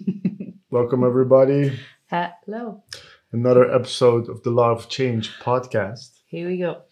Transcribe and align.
Welcome, 0.70 1.04
everybody. 1.04 1.78
Hello. 2.10 2.82
Another 3.32 3.72
episode 3.72 4.28
of 4.28 4.42
the 4.42 4.50
Law 4.50 4.70
of 4.70 4.88
Change 4.88 5.30
podcast. 5.40 6.20
Here 6.26 6.48
we 6.48 6.58
go. 6.58 6.82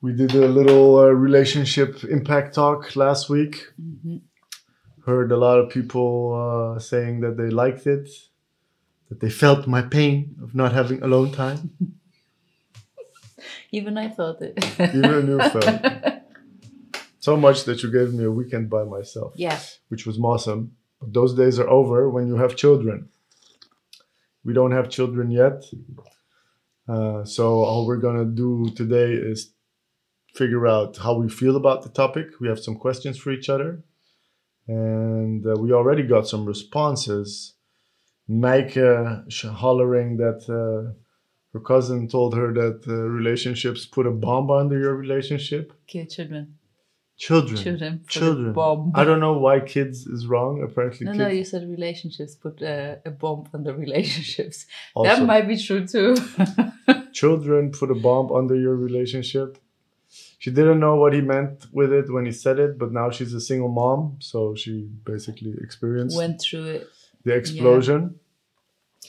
We 0.00 0.12
did 0.12 0.34
a 0.34 0.48
little 0.48 0.98
uh, 0.98 1.06
relationship 1.06 2.04
impact 2.04 2.54
talk 2.54 2.96
last 2.96 3.28
week. 3.28 3.66
Mhm. 3.80 4.20
Heard 5.06 5.32
a 5.32 5.36
lot 5.36 5.58
of 5.58 5.70
people 5.70 6.34
uh, 6.34 6.78
saying 6.78 7.20
that 7.20 7.36
they 7.36 7.50
liked 7.50 7.86
it, 7.86 8.08
that 9.08 9.20
they 9.20 9.30
felt 9.30 9.66
my 9.66 9.82
pain 9.82 10.36
of 10.42 10.54
not 10.54 10.72
having 10.72 11.02
alone 11.02 11.30
time. 11.32 11.70
Even 13.70 13.98
I 13.98 14.08
felt 14.08 14.40
it. 14.40 14.54
Even 14.78 15.26
you 15.28 15.38
felt 15.54 16.22
so 17.18 17.36
much 17.36 17.64
that 17.64 17.82
you 17.82 17.90
gave 17.90 18.12
me 18.14 18.24
a 18.24 18.30
weekend 18.30 18.70
by 18.70 18.84
myself, 18.84 19.34
yeah. 19.36 19.58
which 19.88 20.06
was 20.06 20.18
awesome. 20.18 20.72
Those 21.02 21.34
days 21.34 21.58
are 21.58 21.68
over 21.68 22.08
when 22.08 22.26
you 22.26 22.36
have 22.36 22.56
children. 22.56 23.08
We 24.44 24.52
don't 24.52 24.72
have 24.72 24.90
children 24.90 25.30
yet. 25.30 25.64
Uh, 26.88 27.24
so 27.24 27.62
all 27.64 27.86
we're 27.86 27.96
gonna 27.96 28.24
do 28.24 28.70
today 28.76 29.12
is 29.12 29.52
figure 30.34 30.66
out 30.66 30.96
how 30.98 31.14
we 31.14 31.28
feel 31.28 31.56
about 31.56 31.82
the 31.82 31.88
topic. 31.88 32.26
We 32.40 32.48
have 32.48 32.58
some 32.58 32.76
questions 32.76 33.16
for 33.16 33.30
each 33.30 33.48
other, 33.48 33.82
and 34.68 35.46
uh, 35.46 35.54
we 35.58 35.72
already 35.72 36.02
got 36.02 36.28
some 36.28 36.44
responses. 36.44 37.54
Mike 38.26 38.76
uh, 38.76 39.22
hollering 39.52 40.16
that 40.16 40.42
uh, 40.48 40.92
her 41.52 41.60
cousin 41.60 42.08
told 42.08 42.34
her 42.34 42.52
that 42.52 42.82
uh, 42.88 42.92
relationships 42.94 43.86
put 43.86 44.06
a 44.06 44.10
bomb 44.10 44.50
under 44.50 44.78
your 44.78 44.94
relationship. 44.94 45.72
Kill 45.86 46.06
children. 46.06 46.58
Children, 47.16 47.56
Children. 47.56 48.04
children. 48.08 48.52
Bomb. 48.52 48.90
I 48.94 49.04
don't 49.04 49.20
know 49.20 49.38
why 49.38 49.60
kids 49.60 50.04
is 50.06 50.26
wrong. 50.26 50.62
Apparently, 50.62 51.04
No, 51.06 51.12
kids 51.12 51.18
no, 51.20 51.28
you 51.28 51.44
said 51.44 51.62
relationships. 51.70 52.34
Put 52.34 52.60
uh, 52.60 52.96
a 53.04 53.10
bomb 53.10 53.46
on 53.54 53.62
the 53.62 53.72
relationships. 53.72 54.66
also 54.94 55.08
That 55.10 55.24
might 55.24 55.46
be 55.46 55.56
true 55.56 55.86
too. 55.86 56.16
children 57.12 57.70
put 57.70 57.90
a 57.90 57.94
bomb 57.94 58.32
under 58.32 58.56
your 58.56 58.74
relationship. 58.76 59.58
She 60.38 60.50
didn't 60.50 60.80
know 60.80 60.96
what 60.96 61.12
he 61.14 61.20
meant 61.20 61.66
with 61.72 61.92
it 61.92 62.12
when 62.12 62.26
he 62.26 62.32
said 62.32 62.58
it, 62.58 62.78
but 62.78 62.92
now 62.92 63.10
she's 63.10 63.32
a 63.32 63.40
single 63.40 63.68
mom, 63.70 64.16
so 64.20 64.54
she 64.54 64.72
basically 65.04 65.54
experienced 65.62 66.16
Went 66.16 66.40
through 66.40 66.66
it. 66.66 66.88
the 67.24 67.32
explosion. 67.34 68.18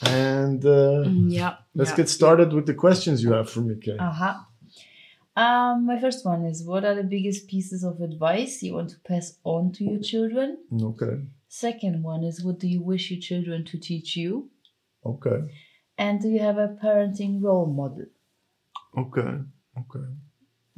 And 0.03 0.63
uh, 0.65 1.03
Mm, 1.07 1.31
yeah. 1.31 1.55
let's 1.73 1.91
yeah. 1.91 1.97
get 1.97 2.09
started 2.09 2.53
with 2.53 2.65
the 2.65 2.73
questions 2.73 3.23
you 3.23 3.31
have 3.33 3.49
for 3.49 3.61
me, 3.61 3.75
Kay. 3.81 3.97
Uh-huh. 3.97 4.35
Um, 5.35 5.85
my 5.85 5.99
first 5.99 6.25
one 6.25 6.45
is 6.45 6.63
what 6.63 6.85
are 6.85 6.95
the 6.95 7.03
biggest 7.03 7.47
pieces 7.49 7.83
of 7.83 7.99
advice 7.99 8.63
you 8.63 8.73
want 8.73 8.89
to 8.91 8.99
pass 8.99 9.37
on 9.43 9.71
to 9.73 9.83
your 9.83 9.99
children? 10.01 10.57
Okay, 10.81 11.21
Second 11.49 12.03
one 12.03 12.23
is 12.23 12.43
what 12.43 12.59
do 12.59 12.67
you 12.67 12.81
wish 12.81 13.11
your 13.11 13.19
children 13.19 13.65
to 13.65 13.77
teach 13.77 14.15
you? 14.15 14.49
okay, 15.05 15.39
And 15.97 16.21
do 16.21 16.29
you 16.29 16.39
have 16.39 16.57
a 16.57 16.69
parenting 16.81 17.41
role 17.43 17.67
model? 17.67 18.05
okay, 18.97 19.39
okay. 19.77 20.05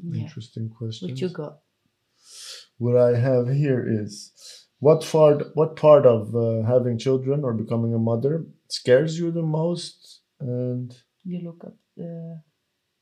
Yeah. 0.04 0.24
Interesting 0.24 0.70
question. 0.70 1.10
What 1.10 1.22
you 1.22 1.30
got? 1.30 1.60
What 2.78 2.98
I 2.98 3.18
have 3.18 3.48
here 3.50 3.84
is 3.88 4.32
what 4.80 5.02
part 5.04 5.56
what 5.56 5.76
part 5.76 6.06
of 6.06 6.36
uh, 6.36 6.62
having 6.68 6.98
children 7.00 7.44
or 7.44 7.54
becoming 7.54 7.94
a 7.94 8.00
mother 8.00 8.46
scares 8.70 9.18
you 9.20 9.32
the 9.32 9.42
most 9.42 10.22
and 10.40 10.96
You 11.24 11.40
look 11.44 11.64
up 11.64 11.76
the 11.96 12.42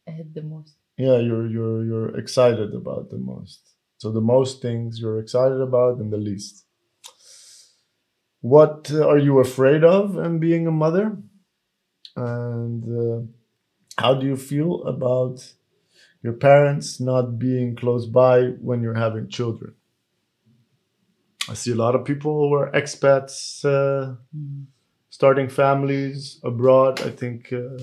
ahead 0.07 0.33
the 0.33 0.43
most. 0.43 0.75
Yeah 0.97 1.17
you're 1.17 1.47
you're 1.47 1.83
you're 1.85 2.17
excited 2.17 2.73
about 2.73 3.09
the 3.09 3.17
most 3.17 3.59
so 3.97 4.11
the 4.11 4.21
most 4.21 4.61
things 4.61 4.99
you're 4.99 5.19
excited 5.19 5.59
about 5.61 5.97
and 5.97 6.11
the 6.11 6.17
least 6.17 6.65
what 8.41 8.91
are 8.91 9.17
you 9.17 9.39
afraid 9.39 9.83
of 9.83 10.17
in 10.17 10.39
being 10.39 10.67
a 10.67 10.71
mother 10.71 11.17
and 12.15 12.83
uh, 13.01 13.21
how 14.01 14.13
do 14.15 14.25
you 14.27 14.35
feel 14.37 14.83
about 14.85 15.53
your 16.23 16.33
parents 16.33 16.99
not 16.99 17.39
being 17.39 17.75
close 17.75 18.05
by 18.07 18.43
when 18.61 18.81
you're 18.83 18.95
having 19.07 19.27
children 19.29 19.75
i 21.49 21.53
see 21.53 21.71
a 21.71 21.75
lot 21.75 21.95
of 21.95 22.05
people 22.05 22.31
who 22.49 22.53
are 22.55 22.71
expats 22.71 23.63
uh, 23.65 24.15
Mm. 24.35 24.65
starting 25.09 25.47
families 25.49 26.41
abroad. 26.43 26.99
I 27.01 27.09
think 27.09 27.53
uh, 27.53 27.77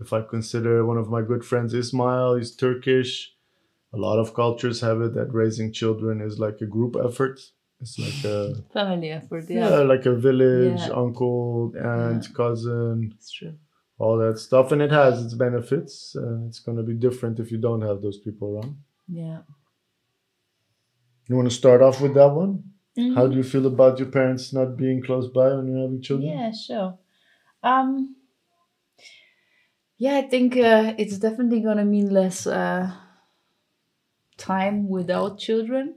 if 0.00 0.12
I 0.12 0.22
consider 0.22 0.84
one 0.84 0.98
of 0.98 1.08
my 1.08 1.22
good 1.22 1.44
friends, 1.44 1.72
Ismail, 1.74 2.36
he's 2.36 2.54
Turkish. 2.54 3.32
A 3.92 3.96
lot 3.96 4.18
of 4.18 4.34
cultures 4.34 4.80
have 4.80 5.00
it 5.00 5.14
that 5.14 5.32
raising 5.32 5.72
children 5.72 6.20
is 6.20 6.38
like 6.38 6.60
a 6.60 6.66
group 6.66 6.96
effort. 7.02 7.40
It's 7.80 7.98
like 7.98 8.24
a 8.24 8.54
Family 8.72 9.10
effort, 9.10 9.44
yeah, 9.48 9.68
yeah. 9.70 9.76
like 9.78 10.06
a 10.06 10.14
village, 10.14 10.80
Yeah. 10.80 10.90
uncle, 10.94 11.72
aunt, 11.78 12.24
cousin, 12.34 13.12
It's 13.16 13.30
true. 13.30 13.54
all 13.98 14.18
that 14.18 14.38
stuff, 14.38 14.72
and 14.72 14.80
it 14.82 14.90
has 14.92 15.24
its 15.24 15.34
benefits. 15.34 16.14
And 16.14 16.48
it's 16.48 16.58
gonna 16.58 16.82
be 16.82 16.94
different 16.94 17.38
if 17.38 17.50
you 17.52 17.58
don't 17.58 17.82
have 17.82 18.02
those 18.02 18.18
people 18.18 18.54
around. 18.56 18.76
Yeah. 19.08 19.40
You 21.28 21.36
want 21.36 21.48
to 21.50 21.54
start 21.54 21.82
off 21.82 22.00
with 22.00 22.14
that 22.14 22.32
one? 22.32 22.64
Mm-hmm. 22.98 23.14
How 23.14 23.26
do 23.26 23.36
you 23.36 23.42
feel 23.42 23.66
about 23.66 23.98
your 23.98 24.08
parents 24.08 24.52
not 24.52 24.76
being 24.76 25.02
close 25.02 25.28
by 25.28 25.48
when 25.54 25.66
you're 25.68 25.82
having 25.82 26.00
children? 26.02 26.30
Yeah, 26.30 26.52
sure. 26.52 26.98
Um 27.62 28.16
yeah, 29.98 30.16
I 30.16 30.22
think 30.22 30.56
uh, 30.56 30.94
it's 30.98 31.18
definitely 31.18 31.60
gonna 31.60 31.84
mean 31.84 32.10
less 32.10 32.46
uh, 32.46 32.92
time 34.36 34.88
without 34.88 35.38
children 35.38 35.94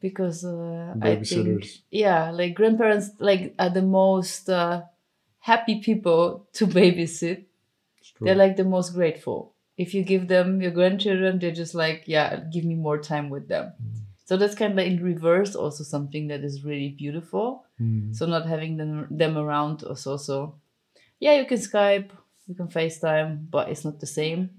because 0.00 0.44
uh, 0.44 0.94
I 1.02 1.16
think 1.16 1.64
yeah, 1.90 2.30
like 2.30 2.54
grandparents 2.54 3.10
like 3.18 3.54
are 3.58 3.70
the 3.70 3.82
most 3.82 4.48
uh, 4.48 4.82
happy 5.40 5.80
people 5.80 6.46
to 6.54 6.66
babysit. 6.78 7.44
They're 8.20 8.34
like 8.34 8.56
the 8.56 8.64
most 8.64 8.94
grateful. 8.94 9.54
If 9.76 9.94
you 9.94 10.02
give 10.02 10.26
them 10.26 10.60
your 10.60 10.72
grandchildren, 10.72 11.38
they're 11.38 11.52
just 11.52 11.74
like, 11.74 12.04
yeah, 12.06 12.40
give 12.52 12.64
me 12.64 12.74
more 12.74 12.98
time 12.98 13.30
with 13.30 13.46
them. 13.48 13.72
So 14.24 14.36
that's 14.36 14.54
kind 14.54 14.78
of 14.78 14.84
in 14.84 15.02
reverse, 15.02 15.54
also 15.54 15.84
something 15.84 16.28
that 16.28 16.42
is 16.42 16.64
really 16.64 16.90
beautiful. 16.90 17.64
Mm. 17.80 18.14
So 18.14 18.26
not 18.26 18.46
having 18.46 18.76
them 18.76 19.06
them 19.10 19.38
around 19.38 19.84
is 19.84 20.06
also, 20.06 20.56
yeah, 21.20 21.34
you 21.34 21.46
can 21.46 21.58
Skype, 21.58 22.10
you 22.48 22.54
can 22.54 22.68
FaceTime, 22.68 23.50
but 23.50 23.68
it's 23.68 23.84
not 23.84 24.00
the 24.00 24.06
same. 24.06 24.50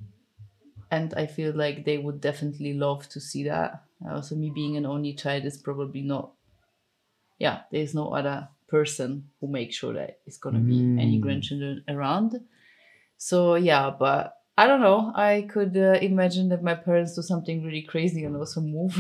And 0.92 1.14
I 1.16 1.26
feel 1.28 1.54
like 1.56 1.86
they 1.86 1.98
would 1.98 2.22
definitely 2.22 2.74
love 2.74 3.10
to 3.10 3.20
see 3.20 3.44
that. 3.44 3.84
Also, 4.10 4.36
me 4.36 4.52
being 4.54 4.78
an 4.78 4.86
only 4.86 5.14
child 5.14 5.46
is 5.46 5.58
probably 5.58 6.02
not. 6.02 6.32
Yeah, 7.38 7.62
there's 7.72 7.94
no 7.96 8.10
other 8.14 8.48
person 8.68 9.30
who 9.40 9.48
makes 9.48 9.76
sure 9.76 9.94
that 9.94 10.20
it's 10.26 10.38
gonna 10.38 10.60
be 10.60 10.80
any 10.98 11.18
Mm. 11.18 11.22
grandchildren 11.22 11.84
around. 11.88 12.40
So 13.18 13.56
yeah, 13.56 13.90
but 13.90 14.36
I 14.58 14.68
don't 14.68 14.82
know. 14.82 15.12
I 15.16 15.48
could 15.50 15.76
uh, 15.78 15.98
imagine 16.02 16.50
that 16.50 16.64
my 16.64 16.76
parents 16.76 17.16
do 17.16 17.22
something 17.22 17.64
really 17.64 17.84
crazy 17.84 18.24
and 18.26 18.36
also 18.36 18.62
move. 18.62 18.94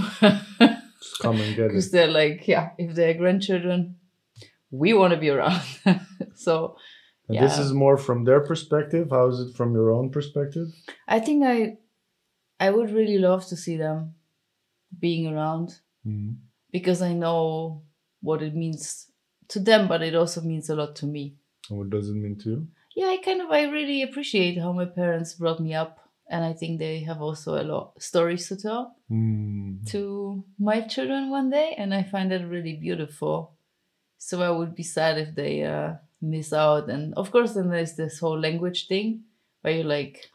Just 0.99 1.19
come 1.21 1.41
and 1.41 1.55
get 1.55 1.65
it. 1.65 1.67
because 1.69 1.91
they're 1.91 2.07
like, 2.07 2.47
yeah, 2.47 2.71
if 2.77 2.95
they're 2.95 3.13
grandchildren, 3.13 3.97
we 4.71 4.93
want 4.93 5.13
to 5.13 5.19
be 5.19 5.29
around. 5.29 5.61
so 6.35 6.77
And 7.29 7.37
this 7.39 7.57
is 7.59 7.71
more 7.73 7.97
from 7.97 8.23
their 8.25 8.41
perspective. 8.41 9.09
How 9.11 9.27
is 9.27 9.39
it 9.39 9.55
from 9.55 9.73
your 9.73 9.91
own 9.91 10.09
perspective? 10.09 10.67
I 11.07 11.19
think 11.19 11.43
I, 11.45 11.77
I 12.59 12.71
would 12.71 12.89
really 12.91 13.19
love 13.19 13.45
to 13.47 13.55
see 13.55 13.77
them 13.77 14.15
being 14.99 15.27
around 15.27 15.79
because 16.71 17.01
I 17.01 17.13
know 17.13 17.83
what 18.21 18.41
it 18.41 18.55
means 18.55 19.11
to 19.49 19.59
them, 19.59 19.87
but 19.87 20.01
it 20.01 20.15
also 20.15 20.41
means 20.41 20.69
a 20.69 20.75
lot 20.75 20.95
to 20.97 21.05
me. 21.05 21.35
And 21.69 21.77
what 21.77 21.89
does 21.91 22.09
it 22.09 22.15
mean 22.15 22.37
to 22.39 22.49
you? 22.49 22.67
Yeah, 22.95 23.07
I 23.07 23.17
kind 23.17 23.41
of 23.41 23.51
I 23.51 23.63
really 23.69 24.01
appreciate 24.01 24.57
how 24.59 24.71
my 24.73 24.85
parents 24.85 25.35
brought 25.35 25.59
me 25.59 25.73
up, 25.75 25.99
and 26.27 26.43
I 26.43 26.53
think 26.53 26.79
they 26.79 27.01
have 27.01 27.21
also 27.21 27.61
a 27.61 27.63
lot 27.63 28.01
stories 28.01 28.47
to 28.49 28.55
tell 28.57 28.95
Mm. 29.11 29.85
to 29.87 30.43
my 30.59 30.81
children 30.81 31.29
one 31.29 31.49
day, 31.49 31.73
and 31.77 31.93
I 31.93 32.03
find 32.03 32.31
that 32.31 32.45
really 32.47 32.75
beautiful. 32.75 33.53
So 34.17 34.41
I 34.41 34.49
would 34.49 34.75
be 34.75 34.83
sad 34.83 35.17
if 35.17 35.33
they 35.35 35.63
uh, 35.63 35.93
miss 36.21 36.53
out, 36.53 36.89
and 36.89 37.13
of 37.15 37.31
course, 37.31 37.53
then 37.53 37.69
there's 37.69 37.95
this 37.95 38.19
whole 38.19 38.39
language 38.39 38.87
thing 38.87 39.23
where 39.61 39.73
you're 39.75 39.83
like, 39.85 40.29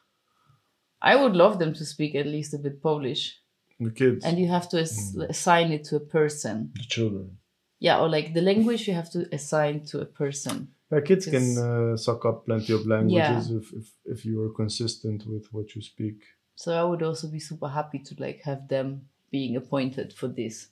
I 1.02 1.16
would 1.16 1.36
love 1.36 1.58
them 1.58 1.74
to 1.74 1.84
speak 1.84 2.14
at 2.14 2.26
least 2.26 2.54
a 2.54 2.58
bit 2.58 2.80
Polish, 2.82 3.40
The 3.80 3.90
kids, 3.90 4.24
and 4.24 4.38
you 4.38 4.48
have 4.48 4.68
to 4.70 4.80
ass- 4.80 5.14
Mm. 5.14 5.28
assign 5.28 5.72
it 5.72 5.84
to 5.84 5.96
a 5.96 6.00
person. 6.00 6.72
the 6.74 6.84
children. 6.88 7.38
Yeah, 7.80 8.00
or 8.00 8.08
like 8.08 8.32
the 8.32 8.40
language 8.40 8.88
you 8.88 8.94
have 8.94 9.10
to 9.12 9.28
assign 9.34 9.84
to 9.86 10.00
a 10.00 10.06
person. 10.06 10.68
Yeah, 10.90 11.00
kids 11.00 11.26
can 11.26 11.58
uh, 11.58 11.96
suck 11.96 12.24
up 12.24 12.46
plenty 12.46 12.72
of 12.72 12.86
languages 12.86 13.50
if, 13.50 13.72
if 13.74 13.86
if 14.04 14.24
you 14.24 14.42
are 14.44 14.52
consistent 14.54 15.26
with 15.26 15.46
what 15.52 15.74
you 15.74 15.82
speak. 15.82 16.18
So 16.54 16.72
I 16.72 16.84
would 16.88 17.02
also 17.02 17.28
be 17.28 17.40
super 17.40 17.68
happy 17.68 17.98
to 17.98 18.14
like 18.18 18.40
have 18.44 18.68
them 18.68 19.08
being 19.30 19.56
appointed 19.56 20.12
for 20.12 20.28
this, 20.28 20.68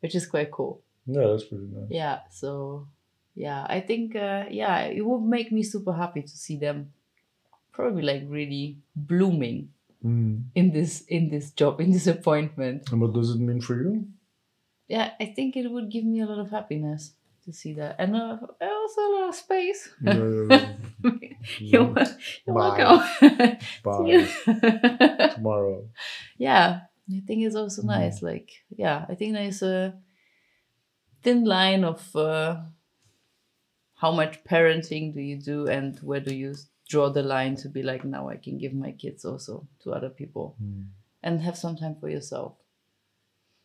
which 0.00 0.14
is 0.14 0.26
quite 0.26 0.50
cool. 0.50 0.80
Yeah, 1.06 1.26
that's 1.26 1.44
pretty 1.44 1.66
nice. 1.66 1.90
Yeah. 1.90 2.20
So 2.30 2.86
yeah, 3.38 3.62
I 3.70 3.78
think 3.80 4.16
uh, 4.18 4.50
yeah, 4.50 4.90
it 4.90 5.06
would 5.06 5.22
make 5.22 5.52
me 5.54 5.62
super 5.62 5.92
happy 5.94 6.22
to 6.26 6.36
see 6.44 6.58
them 6.58 6.90
probably 7.72 8.02
like 8.02 8.24
really 8.26 8.78
blooming 8.94 9.70
Mm. 9.98 10.54
in 10.54 10.70
this 10.70 11.02
in 11.10 11.26
this 11.28 11.50
job 11.58 11.80
in 11.82 11.90
this 11.90 12.06
appointment. 12.06 12.86
And 12.92 13.00
what 13.02 13.10
does 13.14 13.30
it 13.34 13.40
mean 13.42 13.58
for 13.60 13.74
you? 13.82 14.06
Yeah, 14.86 15.10
I 15.18 15.26
think 15.34 15.56
it 15.58 15.66
would 15.66 15.90
give 15.90 16.04
me 16.06 16.20
a 16.22 16.26
lot 16.26 16.38
of 16.38 16.50
happiness 16.54 17.18
to 17.44 17.50
see 17.52 17.74
that, 17.74 17.96
and 17.98 18.14
uh, 18.14 18.38
also 18.62 19.00
a 19.02 19.10
lot 19.18 19.28
of 19.30 19.34
space. 19.34 19.90
Yeah, 19.98 20.22
yeah, 20.22 20.46
yeah. 21.02 21.18
you're, 21.58 21.94
you're 22.46 22.54
Bye. 22.54 22.78
welcome. 22.78 23.58
Bye. 23.82 24.28
Tomorrow. 25.34 25.90
yeah, 26.38 26.86
I 27.10 27.20
think 27.26 27.42
it's 27.42 27.58
also 27.58 27.82
Mm. 27.82 27.90
nice. 27.98 28.22
Like, 28.22 28.50
yeah, 28.70 29.02
I 29.10 29.14
think 29.18 29.34
there's 29.34 29.62
a 29.66 29.98
thin 31.26 31.42
line 31.44 31.82
of 31.82 32.06
uh, 32.14 32.62
how 34.00 34.12
much 34.12 34.42
parenting 34.44 35.12
do 35.12 35.20
you 35.20 35.36
do 35.36 35.66
and 35.66 35.98
where 36.00 36.20
do 36.20 36.34
you 36.34 36.54
draw 36.88 37.10
the 37.10 37.22
line 37.22 37.56
to 37.56 37.68
be 37.68 37.82
like, 37.82 38.04
now 38.04 38.28
I 38.28 38.36
can 38.36 38.56
give 38.58 38.72
my 38.72 38.92
kids 38.92 39.24
also 39.24 39.66
to 39.82 39.92
other 39.92 40.08
people 40.08 40.56
Mm. 40.62 40.86
and 41.22 41.40
have 41.42 41.58
some 41.58 41.76
time 41.76 41.96
for 42.00 42.08
yourself. 42.08 42.54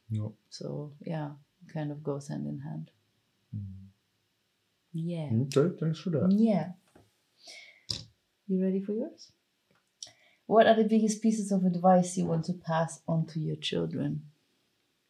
No. 0.10 0.34
So, 0.50 0.92
yeah, 1.02 1.32
kind 1.74 1.92
of 1.92 2.04
goes 2.04 2.28
hand 2.28 2.48
in 2.48 2.60
hand. 2.60 2.92
Mm. 3.56 3.90
Yeah. 4.94 5.30
Okay, 5.44 5.76
thanks 5.80 6.00
for 6.00 6.10
that. 6.12 6.32
Yeah. 6.32 6.74
You 8.48 8.62
ready 8.62 8.82
for 8.82 8.92
yours? 8.94 9.32
What 10.46 10.68
are 10.68 10.76
the 10.76 10.84
biggest 10.84 11.22
pieces 11.22 11.52
of 11.52 11.64
advice 11.64 12.18
you 12.18 12.26
want 12.26 12.46
to 12.46 12.54
pass 12.54 13.00
on 13.08 13.26
to 13.28 13.40
your 13.40 13.56
children? 13.56 14.24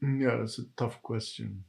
Yeah, 0.02 0.38
that's 0.38 0.60
a 0.60 0.66
tough 0.78 1.02
question. 1.02 1.64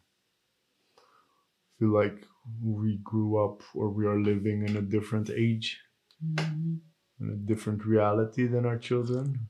I 0.98 1.78
feel 1.78 1.88
like 1.94 2.26
we 2.62 2.98
grew 3.02 3.42
up 3.44 3.62
or 3.74 3.90
we 3.90 4.06
are 4.06 4.20
living 4.20 4.66
in 4.66 4.76
a 4.76 4.82
different 4.82 5.30
age, 5.30 5.80
Mhm. 6.22 6.80
in 7.20 7.30
a 7.30 7.36
different 7.36 7.84
reality 7.86 8.46
than 8.46 8.66
our 8.66 8.78
children. 8.78 9.48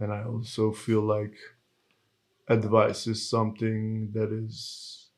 And 0.00 0.12
I 0.12 0.24
also 0.24 0.72
feel 0.72 1.02
like 1.02 1.36
advice 2.48 3.06
is 3.08 3.28
something 3.28 4.12
that 4.12 4.32
is 4.32 5.10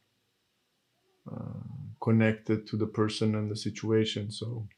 uh, 1.31 1.61
connected 2.01 2.67
to 2.69 2.77
the 2.77 2.87
person 2.87 3.35
and 3.35 3.51
the 3.51 3.57
situation. 3.57 4.31
So, 4.31 4.69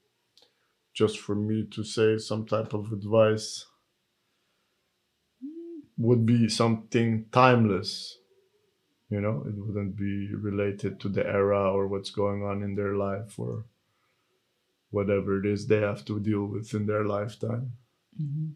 just 0.94 1.18
for 1.20 1.34
me 1.36 1.66
to 1.70 1.84
say 1.84 2.18
some 2.18 2.46
type 2.46 2.72
of 2.74 2.92
advice 2.92 3.66
would 5.96 6.26
be 6.26 6.48
something 6.48 7.26
timeless. 7.32 8.18
You 9.08 9.20
know, 9.20 9.44
it 9.46 9.54
wouldn't 9.56 9.96
be 9.96 10.34
related 10.34 10.98
to 11.00 11.08
the 11.08 11.24
era 11.24 11.72
or 11.72 11.86
what's 11.86 12.10
going 12.10 12.42
on 12.42 12.62
in 12.62 12.74
their 12.74 12.94
life 12.94 13.38
or 13.38 13.64
whatever 14.90 15.38
it 15.38 15.46
is 15.46 15.66
they 15.66 15.80
have 15.80 16.04
to 16.06 16.18
deal 16.18 16.44
with 16.46 16.74
in 16.74 16.86
their 16.86 17.04
lifetime. 17.04 17.72
Mhm. 18.20 18.54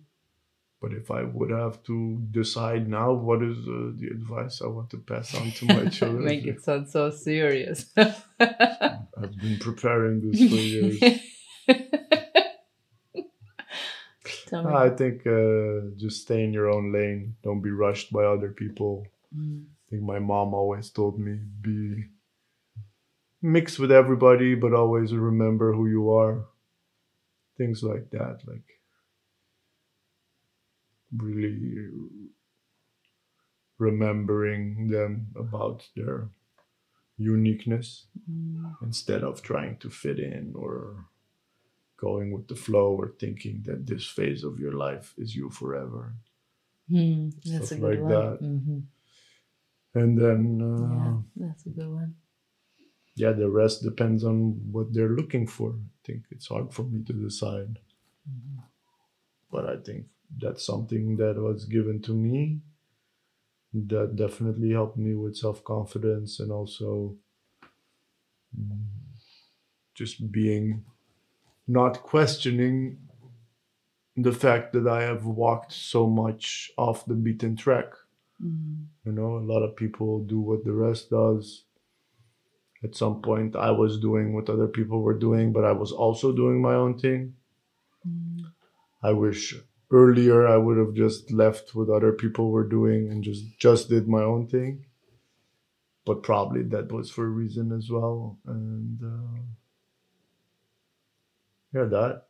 But 0.80 0.92
if 0.94 1.10
I 1.10 1.22
would 1.24 1.50
have 1.50 1.82
to 1.84 2.18
decide 2.30 2.88
now 2.88 3.12
what 3.12 3.42
is 3.42 3.58
uh, 3.68 3.92
the 4.00 4.08
advice 4.10 4.62
I 4.62 4.66
want 4.68 4.88
to 4.90 4.96
pass 4.98 5.34
on 5.34 5.50
to 5.50 5.66
my 5.66 5.84
children, 5.96 6.24
Make 6.24 6.46
it 6.46 6.62
sound 6.62 6.88
so 6.88 7.10
serious. 7.10 7.92
I've 7.96 9.40
been 9.40 9.58
preparing 9.60 10.22
this 10.22 10.40
for 10.48 10.56
years. 10.56 11.00
I 14.52 14.88
think 14.90 15.26
uh, 15.26 15.94
just 15.96 16.22
stay 16.22 16.42
in 16.44 16.52
your 16.52 16.70
own 16.70 16.92
lane. 16.92 17.36
Don't 17.42 17.60
be 17.60 17.70
rushed 17.70 18.12
by 18.12 18.24
other 18.24 18.50
people. 18.50 19.06
Mm. 19.36 19.66
I 19.90 19.96
think 19.96 20.02
my 20.02 20.20
mom 20.20 20.54
always 20.54 20.90
told 20.90 21.18
me 21.18 21.40
be 21.60 22.04
mix 23.42 23.78
with 23.78 23.90
everybody, 23.90 24.54
but 24.54 24.72
always 24.72 25.12
remember 25.12 25.72
who 25.72 25.88
you 25.88 26.10
are. 26.12 26.46
Things 27.58 27.82
like 27.82 28.10
that, 28.10 28.40
like 28.46 28.68
really 31.16 31.88
remembering 33.78 34.88
them 34.88 35.28
about 35.36 35.88
their 35.96 36.28
uniqueness 37.18 38.06
Mm. 38.30 38.76
instead 38.82 39.22
of 39.24 39.42
trying 39.42 39.76
to 39.78 39.90
fit 39.90 40.18
in 40.18 40.52
or 40.54 41.06
going 41.96 42.30
with 42.32 42.46
the 42.48 42.54
flow 42.54 42.94
or 42.94 43.08
thinking 43.18 43.62
that 43.66 43.86
this 43.86 44.06
phase 44.06 44.44
of 44.44 44.58
your 44.60 44.72
life 44.72 45.14
is 45.18 45.34
you 45.34 45.50
forever. 45.50 46.14
Mm. 46.90 47.34
That's 47.44 47.46
a 47.46 47.66
Stuff 47.66 47.80
good 47.80 47.88
like 47.88 48.00
one. 48.00 48.10
that. 48.10 48.40
Mhm. 48.42 48.82
And 49.94 50.16
then 50.18 50.60
uh, 50.62 51.20
Yeah, 51.40 51.48
that's 51.48 51.66
a 51.66 51.70
good 51.70 51.88
one. 51.90 52.14
yeah, 53.16 53.32
the 53.32 53.50
rest 53.50 53.82
depends 53.82 54.24
on 54.24 54.60
what 54.70 54.92
they're 54.92 55.16
looking 55.16 55.46
for. 55.46 55.70
I 55.72 56.06
think 56.06 56.24
it's 56.30 56.48
hard 56.48 56.72
for 56.72 56.84
me 56.84 57.02
to 57.04 57.12
decide. 57.12 57.78
But 59.50 59.66
I 59.66 59.76
think 59.84 60.06
that's 60.38 60.64
something 60.64 61.16
that 61.16 61.36
was 61.36 61.64
given 61.64 62.00
to 62.02 62.14
me 62.14 62.60
that 63.74 64.16
definitely 64.16 64.70
helped 64.70 64.96
me 64.96 65.14
with 65.14 65.36
self 65.36 65.62
confidence 65.64 66.40
and 66.40 66.50
also 66.52 67.16
mm, 68.56 68.86
just 69.94 70.30
being 70.30 70.84
not 71.66 72.02
questioning 72.02 72.98
the 74.16 74.32
fact 74.32 74.72
that 74.72 74.86
I 74.88 75.02
have 75.02 75.24
walked 75.24 75.72
so 75.72 76.06
much 76.08 76.70
off 76.76 77.06
the 77.06 77.14
beaten 77.14 77.56
track. 77.56 77.86
Mm. 78.42 78.86
You 79.04 79.12
know, 79.12 79.36
a 79.36 79.46
lot 79.52 79.62
of 79.62 79.76
people 79.76 80.24
do 80.24 80.40
what 80.40 80.64
the 80.64 80.72
rest 80.72 81.10
does. 81.10 81.64
At 82.82 82.94
some 82.94 83.20
point, 83.20 83.56
I 83.56 83.70
was 83.70 84.00
doing 84.00 84.34
what 84.34 84.48
other 84.48 84.66
people 84.66 85.02
were 85.02 85.18
doing, 85.18 85.52
but 85.52 85.64
I 85.64 85.72
was 85.72 85.92
also 85.92 86.32
doing 86.32 86.62
my 86.62 86.74
own 86.74 86.98
thing. 86.98 87.34
Mm. 88.06 88.44
I 89.02 89.12
wish 89.12 89.54
earlier 89.90 90.46
I 90.46 90.56
would 90.56 90.78
have 90.78 90.94
just 90.94 91.30
left 91.32 91.74
what 91.74 91.90
other 91.90 92.12
people 92.12 92.50
were 92.50 92.66
doing 92.66 93.10
and 93.10 93.24
just 93.24 93.58
just 93.58 93.88
did 93.88 94.08
my 94.08 94.22
own 94.22 94.46
thing. 94.46 94.86
But 96.06 96.22
probably 96.22 96.62
that 96.64 96.90
was 96.90 97.10
for 97.10 97.26
a 97.26 97.28
reason 97.28 97.72
as 97.72 97.90
well. 97.90 98.38
And 98.46 99.02
uh, 99.02 99.40
yeah, 101.72 101.84
that. 101.84 102.22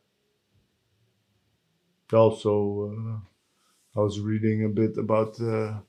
Also, 2.13 2.91
uh, 2.91 3.99
I 3.99 4.03
was 4.03 4.19
reading 4.19 4.65
a 4.65 4.69
bit 4.69 4.97
about 4.97 5.39
uh, 5.39 5.79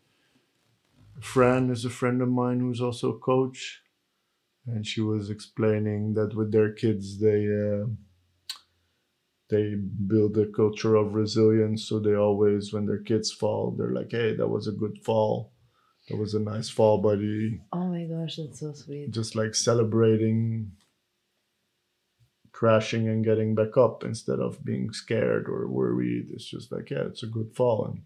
Fran 1.21 1.71
is 1.71 1.85
a 1.85 1.91
friend 1.91 2.21
of 2.23 2.29
mine 2.29 2.61
who's 2.61 2.81
also 2.81 3.11
a 3.11 3.19
coach, 3.19 3.83
and 4.67 4.87
she 4.87 5.01
was 5.01 5.31
explaining 5.31 6.15
that 6.15 6.35
with 6.35 6.53
their 6.53 6.73
kids 6.73 7.21
they. 7.21 7.47
Uh, 7.47 7.87
they 9.53 9.75
build 9.75 10.39
a 10.39 10.47
culture 10.47 10.97
of 10.97 11.15
resilience. 11.15 11.85
So 11.85 11.99
they 11.99 12.15
always 12.15 12.73
when 12.73 12.87
their 12.87 13.03
kids 13.03 13.31
fall 13.31 13.73
they're 13.77 13.93
like 13.93 14.11
hey 14.11 14.35
that 14.35 14.49
was 14.49 14.67
a 14.67 14.73
good 14.73 14.99
fall. 15.05 15.53
That 16.09 16.17
was 16.17 16.35
a 16.35 16.41
nice 16.41 16.71
fall 16.71 16.99
buddy. 16.99 17.61
Oh 17.73 17.85
my 17.85 18.05
gosh, 18.05 18.37
that's 18.37 18.61
so 18.61 18.73
sweet. 18.73 19.11
just 19.11 19.37
like 19.37 19.55
celebrating 19.55 20.73
crashing 22.51 23.09
and 23.09 23.25
getting 23.25 23.55
back 23.55 23.77
up 23.77 24.05
instead 24.05 24.41
of 24.41 24.65
being 24.65 24.93
scared 24.93 25.49
or 25.49 25.69
worried. 25.69 26.31
It's 26.31 26.47
just 26.47 26.73
like 26.73 26.91
yeah 26.91 27.05
it's 27.07 27.23
a 27.23 27.27
good 27.27 27.55
fall. 27.55 27.85
And 27.87 28.03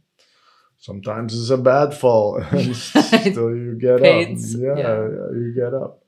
sometimes 0.78 1.38
it's 1.38 1.50
a 1.50 1.56
bad 1.58 1.94
fall 1.94 2.36
and 2.50 2.76
still 2.76 3.54
you 3.56 3.78
get 3.80 4.00
Pains, 4.00 4.54
up 4.54 4.60
yeah, 4.60 4.76
yeah. 4.76 5.00
yeah, 5.08 5.30
you 5.32 5.52
get 5.54 5.74
up 5.74 6.04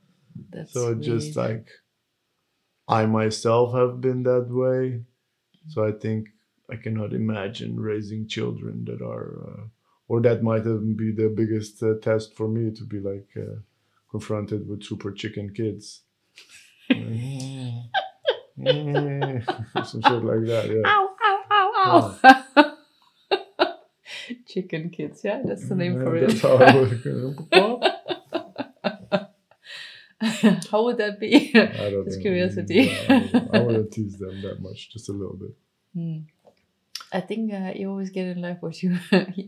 That's 0.50 0.72
so 0.72 0.94
just 0.94 1.36
like 1.36 1.68
I 2.88 3.04
myself 3.06 3.74
have 3.74 4.00
been 4.00 4.22
that 4.22 4.48
way. 4.48 5.02
So 5.68 5.84
I 5.84 5.92
think 5.92 6.28
I 6.70 6.76
cannot 6.76 7.12
imagine 7.12 7.78
raising 7.78 8.26
children 8.26 8.84
that 8.86 9.02
are, 9.02 9.44
uh, 9.46 9.64
or 10.08 10.22
that 10.22 10.42
might 10.42 10.60
even 10.62 10.96
be 10.96 11.12
the 11.12 11.28
biggest 11.28 11.82
uh, 11.82 11.94
test 12.00 12.34
for 12.34 12.48
me 12.48 12.70
to 12.70 12.84
be 12.84 12.98
like 13.00 13.28
uh, 13.36 13.56
confronted 14.10 14.66
with 14.66 14.82
super 14.84 15.12
chicken 15.12 15.52
kids. 15.54 16.00
Some 16.88 17.04
shit 20.02 20.24
like 20.24 20.46
that, 20.46 20.68
yeah. 20.70 20.82
Ow, 20.86 21.10
ow, 21.22 21.44
ow, 21.50 22.18
ow. 22.56 22.64
Chicken 24.48 24.90
kids, 24.90 25.20
yeah, 25.24 25.42
that's 25.44 25.68
the 25.68 25.74
name 25.74 25.94
for 26.02 26.16
Yeah, 26.16 26.28
it. 26.28 26.40
how 26.40 26.56
I 26.56 26.74
would- 26.74 27.48
How 30.70 30.82
would 30.84 30.98
that 30.98 31.20
be? 31.20 31.52
I 31.54 31.90
don't 31.90 32.04
Just 32.06 32.18
know. 32.18 32.22
curiosity. 32.22 32.90
I, 32.90 33.06
don't. 33.30 33.54
I 33.54 33.58
wouldn't 33.60 33.92
tease 33.92 34.18
them 34.18 34.42
that 34.42 34.60
much, 34.60 34.90
just 34.92 35.08
a 35.08 35.12
little 35.12 35.36
bit. 35.36 35.54
Hmm. 35.94 36.18
I 37.12 37.20
think 37.20 37.52
uh, 37.54 37.72
you 37.74 37.88
always 37.88 38.10
get 38.10 38.26
in 38.26 38.42
life 38.42 38.58
what 38.60 38.82
you 38.82 38.98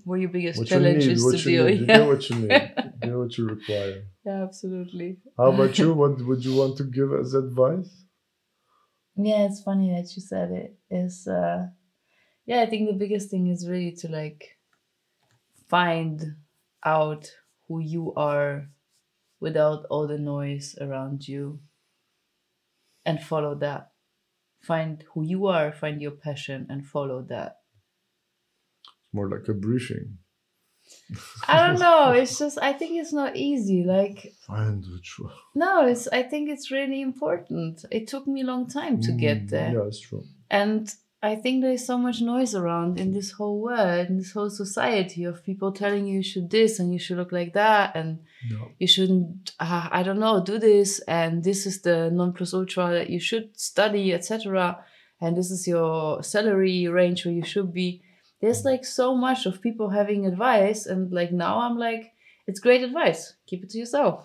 what 0.04 0.20
your 0.20 0.30
biggest 0.30 0.58
What 0.58 0.70
you 0.70 0.76
challenge 0.76 1.06
need, 1.06 1.12
is 1.12 1.24
what 1.24 1.38
to 1.38 1.50
you 1.50 1.56
deal. 1.58 1.66
need, 1.66 1.80
you 1.80 1.86
Yeah. 1.86 1.98
get 1.98 2.06
what 2.06 2.30
you 2.30 2.36
need, 2.36 2.52
you 2.52 3.08
get 3.08 3.18
what 3.18 3.38
you 3.38 3.48
require. 3.48 4.02
yeah, 4.24 4.42
absolutely. 4.44 5.18
How 5.36 5.52
about 5.52 5.76
you? 5.78 5.92
What 5.92 6.24
would 6.24 6.44
you 6.44 6.54
want 6.56 6.76
to 6.78 6.84
give 6.84 7.12
as 7.12 7.34
advice? 7.34 8.04
Yeah, 9.16 9.44
it's 9.46 9.62
funny 9.62 9.90
that 9.90 10.14
you 10.16 10.22
said 10.22 10.50
it. 10.52 10.76
Is 10.90 11.26
uh, 11.26 11.66
yeah, 12.46 12.60
I 12.62 12.66
think 12.66 12.88
the 12.88 12.96
biggest 12.96 13.28
thing 13.30 13.48
is 13.48 13.68
really 13.68 13.92
to 13.96 14.08
like 14.08 14.56
find 15.70 16.36
out 16.84 17.30
who 17.68 17.78
you 17.80 18.12
are 18.16 18.68
without 19.38 19.86
all 19.90 20.06
the 20.06 20.18
noise 20.18 20.76
around 20.80 21.26
you 21.28 21.60
and 23.06 23.22
follow 23.22 23.54
that. 23.54 23.90
Find 24.60 25.04
who 25.14 25.22
you 25.24 25.46
are, 25.46 25.72
find 25.72 26.02
your 26.02 26.10
passion, 26.26 26.66
and 26.68 26.84
follow 26.86 27.22
that. 27.28 27.56
It's 28.82 29.14
more 29.14 29.28
like 29.30 29.48
a 29.48 29.54
briefing. 29.54 30.18
I 31.48 31.66
don't 31.66 31.78
know. 31.88 32.12
It's 32.12 32.38
just 32.38 32.58
I 32.60 32.72
think 32.74 33.00
it's 33.00 33.12
not 33.12 33.36
easy. 33.36 33.84
Like 33.84 34.34
Find 34.46 34.84
which 34.92 35.16
one. 35.18 35.32
no, 35.54 35.86
it's 35.86 36.08
I 36.08 36.22
think 36.24 36.50
it's 36.50 36.70
really 36.70 37.00
important. 37.00 37.84
It 37.90 38.06
took 38.08 38.26
me 38.26 38.42
a 38.42 38.44
long 38.52 38.68
time 38.68 39.00
to 39.02 39.12
get 39.12 39.46
Mm, 39.46 39.50
there. 39.50 39.72
Yeah, 39.72 39.86
it's 39.86 40.00
true. 40.00 40.24
And 40.50 40.92
I 41.22 41.36
think 41.36 41.60
there's 41.60 41.84
so 41.84 41.98
much 41.98 42.22
noise 42.22 42.54
around 42.54 42.98
in 42.98 43.12
this 43.12 43.32
whole 43.32 43.60
world, 43.60 44.08
in 44.08 44.16
this 44.16 44.32
whole 44.32 44.48
society 44.48 45.24
of 45.24 45.44
people 45.44 45.70
telling 45.70 46.06
you 46.06 46.16
you 46.18 46.22
should 46.22 46.48
this 46.50 46.78
and 46.78 46.92
you 46.94 46.98
should 46.98 47.18
look 47.18 47.30
like 47.32 47.52
that 47.52 47.94
and 47.94 48.20
Yeah. 48.50 48.68
you 48.78 48.86
shouldn't 48.86 49.52
uh, 49.60 49.88
I 49.92 50.02
don't 50.02 50.18
know, 50.18 50.42
do 50.42 50.58
this 50.58 50.98
and 51.00 51.44
this 51.44 51.66
is 51.66 51.82
the 51.82 52.10
non 52.10 52.32
plus 52.32 52.54
ultra 52.54 52.88
that 52.90 53.10
you 53.10 53.20
should 53.20 53.58
study, 53.58 54.14
etc. 54.14 54.82
And 55.20 55.36
this 55.36 55.50
is 55.50 55.68
your 55.68 56.22
salary 56.22 56.88
range 56.88 57.26
where 57.26 57.34
you 57.34 57.44
should 57.44 57.70
be. 57.74 58.02
There's 58.40 58.64
like 58.64 58.86
so 58.86 59.14
much 59.14 59.44
of 59.44 59.60
people 59.60 59.90
having 59.90 60.24
advice 60.24 60.86
and 60.86 61.12
like 61.12 61.32
now 61.32 61.58
I'm 61.60 61.76
like, 61.78 62.12
it's 62.46 62.60
great 62.60 62.82
advice. 62.82 63.34
Keep 63.46 63.64
it 63.64 63.70
to 63.70 63.78
yourself. 63.78 64.24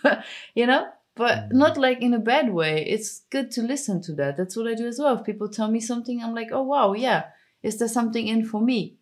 you 0.54 0.66
know? 0.66 0.86
But 1.14 1.50
Mm. 1.50 1.52
not 1.52 1.76
like 1.76 2.00
in 2.00 2.14
a 2.14 2.18
bad 2.18 2.52
way. 2.52 2.84
It's 2.86 3.20
good 3.30 3.50
to 3.52 3.62
listen 3.62 4.00
to 4.02 4.14
that. 4.14 4.36
That's 4.36 4.56
what 4.56 4.66
I 4.66 4.74
do 4.74 4.86
as 4.86 4.98
well. 4.98 5.18
If 5.18 5.24
people 5.24 5.48
tell 5.48 5.70
me 5.70 5.80
something, 5.80 6.22
I'm 6.22 6.34
like, 6.34 6.50
oh 6.52 6.62
wow, 6.62 6.94
yeah. 6.94 7.24
Is 7.62 7.78
there 7.78 7.88
something 7.88 8.26
in 8.26 8.44
for 8.44 8.60
me? 8.60 8.96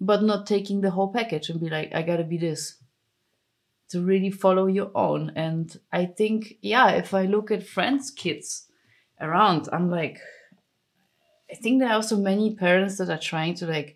But 0.00 0.22
not 0.22 0.46
taking 0.46 0.82
the 0.82 0.90
whole 0.90 1.12
package 1.12 1.48
and 1.48 1.60
be 1.60 1.70
like, 1.70 1.94
I 1.94 2.02
gotta 2.02 2.24
be 2.24 2.36
this 2.38 2.78
to 3.88 4.02
really 4.02 4.30
follow 4.30 4.66
your 4.66 4.90
own. 4.94 5.32
And 5.36 5.74
I 5.92 6.06
think, 6.06 6.58
yeah, 6.60 6.90
if 6.90 7.14
I 7.14 7.22
look 7.24 7.50
at 7.50 7.66
friends' 7.66 8.10
kids 8.10 8.66
around, 9.20 9.68
I'm 9.72 9.90
like, 9.90 10.18
I 11.50 11.54
think 11.54 11.78
there 11.80 11.90
are 11.90 11.94
also 11.94 12.16
many 12.16 12.54
parents 12.56 12.98
that 12.98 13.08
are 13.08 13.18
trying 13.18 13.54
to 13.54 13.66
like 13.66 13.95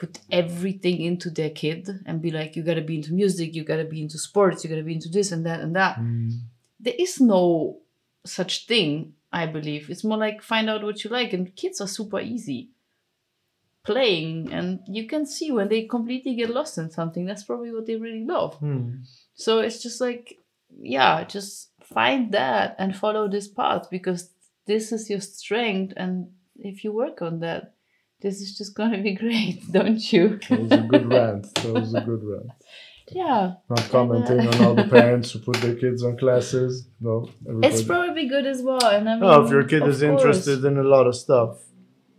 put 0.00 0.18
everything 0.32 1.02
into 1.02 1.30
their 1.30 1.50
kid 1.50 1.88
and 2.06 2.22
be 2.22 2.30
like, 2.30 2.56
you 2.56 2.62
gotta 2.62 2.80
be 2.80 2.96
into 2.96 3.12
music, 3.12 3.54
you 3.54 3.62
gotta 3.62 3.84
be 3.84 4.00
into 4.00 4.18
sports, 4.18 4.64
you 4.64 4.70
gotta 4.70 4.82
be 4.82 4.94
into 4.94 5.10
this 5.10 5.30
and 5.30 5.44
that 5.46 5.60
and 5.60 5.76
that. 5.76 5.98
Mm. 5.98 6.40
There 6.80 6.94
is 6.98 7.20
no 7.20 7.80
such 8.24 8.66
thing, 8.66 9.12
I 9.30 9.46
believe. 9.46 9.90
It's 9.90 10.02
more 10.02 10.16
like 10.16 10.42
find 10.42 10.70
out 10.70 10.82
what 10.82 11.04
you 11.04 11.10
like, 11.10 11.34
and 11.34 11.54
kids 11.54 11.80
are 11.80 11.86
super 11.86 12.18
easy 12.18 12.70
playing, 13.84 14.52
and 14.52 14.80
you 14.88 15.06
can 15.06 15.26
see 15.26 15.52
when 15.52 15.68
they 15.68 15.84
completely 15.84 16.34
get 16.34 16.50
lost 16.50 16.78
in 16.78 16.90
something, 16.90 17.26
that's 17.26 17.44
probably 17.44 17.72
what 17.72 17.86
they 17.86 17.96
really 17.96 18.24
love. 18.24 18.58
Mm. 18.60 19.04
So 19.34 19.60
it's 19.60 19.82
just 19.82 20.00
like, 20.00 20.38
yeah, 20.80 21.24
just 21.24 21.70
find 21.82 22.32
that 22.32 22.76
and 22.78 22.96
follow 22.96 23.28
this 23.28 23.48
path 23.48 23.88
because 23.90 24.30
this 24.66 24.92
is 24.92 25.10
your 25.10 25.20
strength. 25.20 25.92
And 25.96 26.28
if 26.56 26.84
you 26.84 26.92
work 26.92 27.20
on 27.22 27.40
that, 27.40 27.74
this 28.22 28.40
is 28.40 28.56
just 28.56 28.74
going 28.74 28.92
to 28.92 29.02
be 29.02 29.14
great, 29.24 29.70
don't 29.72 30.12
you? 30.12 30.38
That 30.48 30.60
was 30.60 30.72
a 30.72 30.78
good 30.92 31.06
rant. 31.06 31.54
That 31.54 31.72
was 31.74 31.94
a 31.94 32.00
good 32.00 32.22
rant. 32.22 32.50
yeah, 33.12 33.54
Not 33.68 33.88
commenting 33.90 34.40
on 34.46 34.64
all 34.64 34.74
the 34.74 34.84
parents 34.84 35.32
who 35.32 35.40
put 35.40 35.56
their 35.56 35.74
kids 35.74 36.04
on 36.04 36.16
classes. 36.16 36.86
No, 37.00 37.28
everybody. 37.46 37.66
it's 37.74 37.82
probably 37.82 38.26
good 38.28 38.46
as 38.46 38.62
well. 38.62 38.84
And 38.84 39.08
I 39.08 39.14
mean, 39.14 39.24
Oh, 39.24 39.44
if 39.44 39.50
your 39.50 39.64
kid 39.64 39.82
is 39.86 40.00
course. 40.00 40.02
interested 40.02 40.64
in 40.64 40.78
a 40.78 40.82
lot 40.84 41.06
of 41.06 41.16
stuff, 41.16 41.58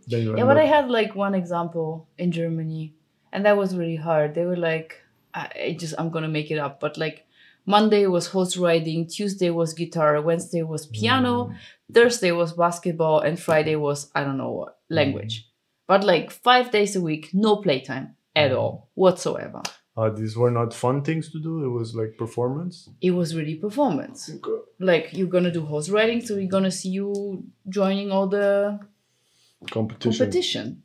then 0.06 0.22
you 0.22 0.36
Yeah, 0.36 0.44
but 0.44 0.58
I 0.58 0.66
had 0.66 0.90
like 0.90 1.14
one 1.14 1.34
example 1.34 2.08
in 2.18 2.30
Germany, 2.32 2.94
and 3.32 3.44
that 3.46 3.56
was 3.56 3.74
really 3.76 3.96
hard. 3.96 4.34
They 4.34 4.44
were 4.44 4.56
like, 4.56 5.00
I, 5.32 5.48
I 5.68 5.76
just, 5.78 5.94
I'm 5.98 6.10
gonna 6.10 6.28
make 6.28 6.50
it 6.50 6.58
up, 6.58 6.78
but 6.80 6.98
like 6.98 7.24
Monday 7.64 8.06
was 8.06 8.26
horse 8.26 8.56
riding, 8.56 9.06
Tuesday 9.06 9.48
was 9.50 9.72
guitar, 9.72 10.20
Wednesday 10.20 10.62
was 10.62 10.86
piano, 10.86 11.34
Mm. 11.46 11.56
Thursday 11.94 12.32
was 12.32 12.52
basketball, 12.54 13.20
and 13.20 13.38
Friday 13.38 13.76
was, 13.76 14.10
I 14.14 14.24
don't 14.24 14.36
know 14.38 14.50
what, 14.52 14.78
language. 14.90 15.48
But 15.86 16.04
like 16.04 16.30
five 16.30 16.70
days 16.70 16.96
a 16.96 17.00
week, 17.00 17.30
no 17.32 17.56
playtime 17.56 18.16
at 18.34 18.50
Mm. 18.52 18.58
all 18.58 18.88
whatsoever. 18.94 19.62
Uh, 19.94 20.08
these 20.08 20.36
were 20.36 20.50
not 20.50 20.72
fun 20.72 21.02
things 21.02 21.30
to 21.32 21.38
do. 21.38 21.64
It 21.64 21.68
was 21.68 21.94
like 21.94 22.16
performance. 22.16 22.88
It 23.02 23.10
was 23.10 23.36
really 23.36 23.56
performance. 23.56 24.30
Like, 24.80 25.12
you're 25.12 25.28
gonna 25.28 25.50
do 25.52 25.66
horse 25.66 25.90
riding, 25.90 26.20
so 26.24 26.34
we're 26.36 26.48
gonna 26.48 26.70
see 26.70 26.88
you 26.88 27.44
joining 27.68 28.10
all 28.10 28.26
the 28.26 28.80
Competition. 29.70 30.12
competition. 30.26 30.82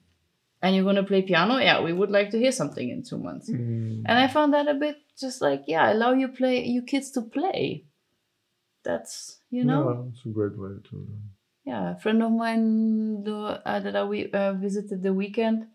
And 0.61 0.75
you're 0.75 0.83
gonna 0.83 1.03
play 1.03 1.21
piano? 1.21 1.57
Yeah, 1.57 1.81
we 1.81 1.93
would 1.93 2.11
like 2.11 2.31
to 2.31 2.37
hear 2.37 2.51
something 2.51 2.89
in 2.89 3.03
two 3.03 3.17
months. 3.17 3.49
Mm. 3.49 4.03
And 4.05 4.17
I 4.19 4.27
found 4.27 4.53
that 4.53 4.67
a 4.67 4.73
bit 4.73 4.97
just 5.17 5.41
like, 5.41 5.63
yeah, 5.67 5.93
allow 5.93 6.11
you 6.13 6.27
play 6.27 6.65
you 6.65 6.81
kids 6.81 7.11
to 7.11 7.21
play. 7.21 7.85
That's 8.83 9.39
you 9.49 9.63
know, 9.63 9.89
Yeah, 9.89 10.09
it's 10.11 10.25
a 10.25 10.29
great 10.29 10.57
way 10.57 10.71
to. 10.89 11.07
Yeah. 11.67 11.83
A 11.95 11.99
friend 12.03 12.23
of 12.23 12.31
mine 12.31 13.23
the, 13.23 13.35
uh, 13.65 13.79
that 13.85 13.95
I 13.95 14.03
we 14.11 14.31
uh, 14.31 14.53
visited 14.53 14.99
the 15.03 15.13
weekend. 15.13 15.67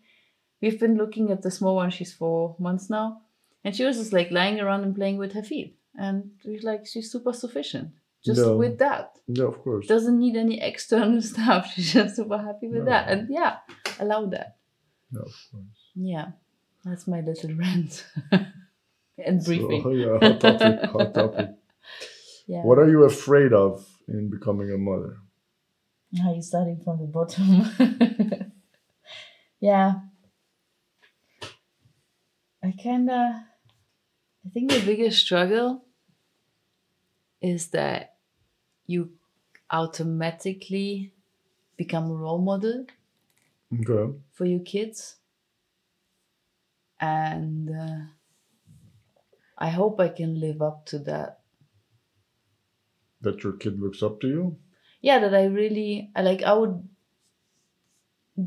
We've 0.61 0.79
been 0.79 0.97
looking 0.97 1.31
at 1.31 1.41
the 1.43 1.51
small 1.51 1.75
one. 1.75 1.91
She's 1.91 2.13
four 2.21 2.55
months 2.59 2.89
now, 2.89 3.21
and 3.63 3.75
she 3.75 3.83
was 3.85 3.97
just 3.97 4.13
like 4.13 4.31
lying 4.31 4.59
around 4.59 4.81
and 4.83 4.95
playing 4.95 5.17
with 5.17 5.33
her 5.33 5.43
feet. 5.43 5.77
And 5.95 6.31
we're 6.45 6.61
like, 6.71 6.87
she's 6.91 7.11
super 7.11 7.33
sufficient 7.33 7.89
just 8.25 8.39
Yeah. 8.41 8.51
with 8.63 8.75
that. 8.79 9.05
No, 9.27 9.47
of 9.51 9.57
course. 9.63 9.85
Doesn't 9.87 10.17
need 10.17 10.35
any 10.45 10.57
external 10.61 11.21
stuff. 11.31 11.71
She's 11.73 11.91
just 11.93 12.15
super 12.15 12.37
happy 12.47 12.67
with 12.73 12.83
No. 12.85 12.91
that. 12.91 13.09
And 13.11 13.27
yeah, 13.29 13.57
allow 13.99 14.25
that. 14.35 14.49
Yeah, 15.11 15.19
of 15.29 15.35
course. 15.51 15.81
Yeah, 15.95 16.27
that's 16.85 17.05
my 17.07 17.19
little 17.21 17.53
rant 17.63 18.05
and 19.27 19.43
briefing. 19.43 19.81
So, 19.83 19.91
yeah, 19.91 20.17
hot 20.23 20.39
topic. 20.41 20.89
hot 20.95 21.13
topic. 21.13 21.49
yeah. 22.47 22.63
What 22.63 22.79
are 22.79 22.89
you 22.89 23.03
afraid 23.03 23.51
of 23.53 23.85
in 24.07 24.29
becoming 24.29 24.71
a 24.71 24.77
mother? 24.77 25.17
Are 26.21 26.33
you 26.33 26.41
starting 26.41 26.79
from 26.79 26.99
the 26.99 27.07
bottom? 27.07 28.51
yeah. 29.59 30.01
I 32.63 32.71
kinda 32.71 33.47
I 34.45 34.49
think 34.49 34.71
the 34.71 34.81
biggest 34.85 35.19
struggle 35.25 35.85
is 37.41 37.67
that 37.69 38.17
you 38.87 39.13
automatically 39.71 41.13
become 41.77 42.11
a 42.11 42.15
role 42.15 42.39
model 42.41 42.85
Okay. 43.73 44.13
for 44.31 44.45
your 44.45 44.59
kids. 44.61 45.17
And 46.99 47.69
uh, 47.69 48.05
I 49.57 49.69
hope 49.69 49.99
I 49.99 50.09
can 50.09 50.39
live 50.39 50.61
up 50.61 50.85
to 50.87 50.99
that. 50.99 51.39
That 53.21 53.43
your 53.43 53.53
kid 53.53 53.79
looks 53.79 54.03
up 54.03 54.21
to 54.21 54.27
you? 54.27 54.59
Yeah 55.03 55.19
that 55.19 55.35
i 55.35 55.45
really 55.45 56.11
I 56.15 56.21
like 56.23 56.41
i 56.43 56.53
would 56.53 56.89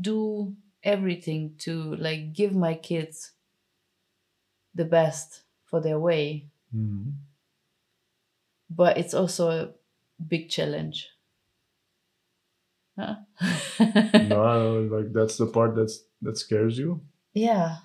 do 0.01 0.55
everything 0.83 1.55
to 1.57 1.95
like 1.95 2.31
give 2.33 2.55
my 2.55 2.73
kids 2.75 3.33
the 4.73 4.85
best 4.85 5.43
for 5.65 5.81
their 5.81 5.99
way 5.99 6.49
Mm. 6.73 7.13
but 8.69 8.97
it's 8.97 9.13
also 9.13 9.49
a 9.49 9.73
big 10.23 10.49
challenge 10.49 11.09
huh? 12.97 13.15
no, 14.13 14.81
like 14.91 15.13
that's 15.13 15.37
the 15.37 15.47
part 15.47 15.75
that's 15.75 16.03
that 16.21 16.37
scares 16.37 16.77
you. 16.77 17.01
yeah 17.33 17.77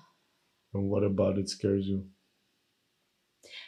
And 0.73 0.89
what 0.89 1.03
about 1.03 1.37
it 1.37 1.49
scares 1.49 1.87
you? 1.87 2.09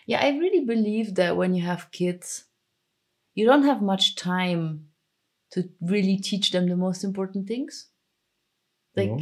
yeah 0.05 0.19
i 0.21 0.29
really 0.37 0.63
believe 0.65 1.15
that 1.15 1.37
when 1.37 1.53
you 1.53 1.63
have 1.63 1.91
kids 1.91 2.45
you 3.35 3.45
don't 3.45 3.63
have 3.63 3.81
much 3.81 4.15
time 4.15 4.89
to 5.55 5.63
really 5.81 6.17
teach 6.29 6.51
them 6.51 6.67
the 6.69 6.77
most 6.85 7.03
important 7.09 7.47
things 7.47 7.87
like 8.95 9.09
No? 9.09 9.19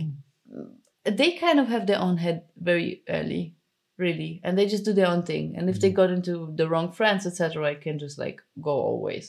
they 1.19 1.31
kind 1.33 1.59
of 1.59 1.67
have 1.67 1.85
their 1.87 1.99
own 1.99 2.17
head 2.17 2.43
very 2.71 3.03
early 3.09 3.55
really 3.97 4.41
and 4.43 4.57
they 4.57 4.65
just 4.73 4.85
do 4.85 4.93
their 4.93 5.07
own 5.13 5.23
thing 5.23 5.55
and 5.57 5.69
if 5.69 5.79
they 5.79 5.91
Mhm. 5.91 5.95
got 6.01 6.09
into 6.17 6.35
the 6.59 6.67
wrong 6.73 6.91
friends 6.99 7.25
etc 7.29 7.67
i 7.71 7.75
can 7.85 7.99
just 8.05 8.17
like 8.25 8.41
go 8.69 8.75
always 8.89 9.25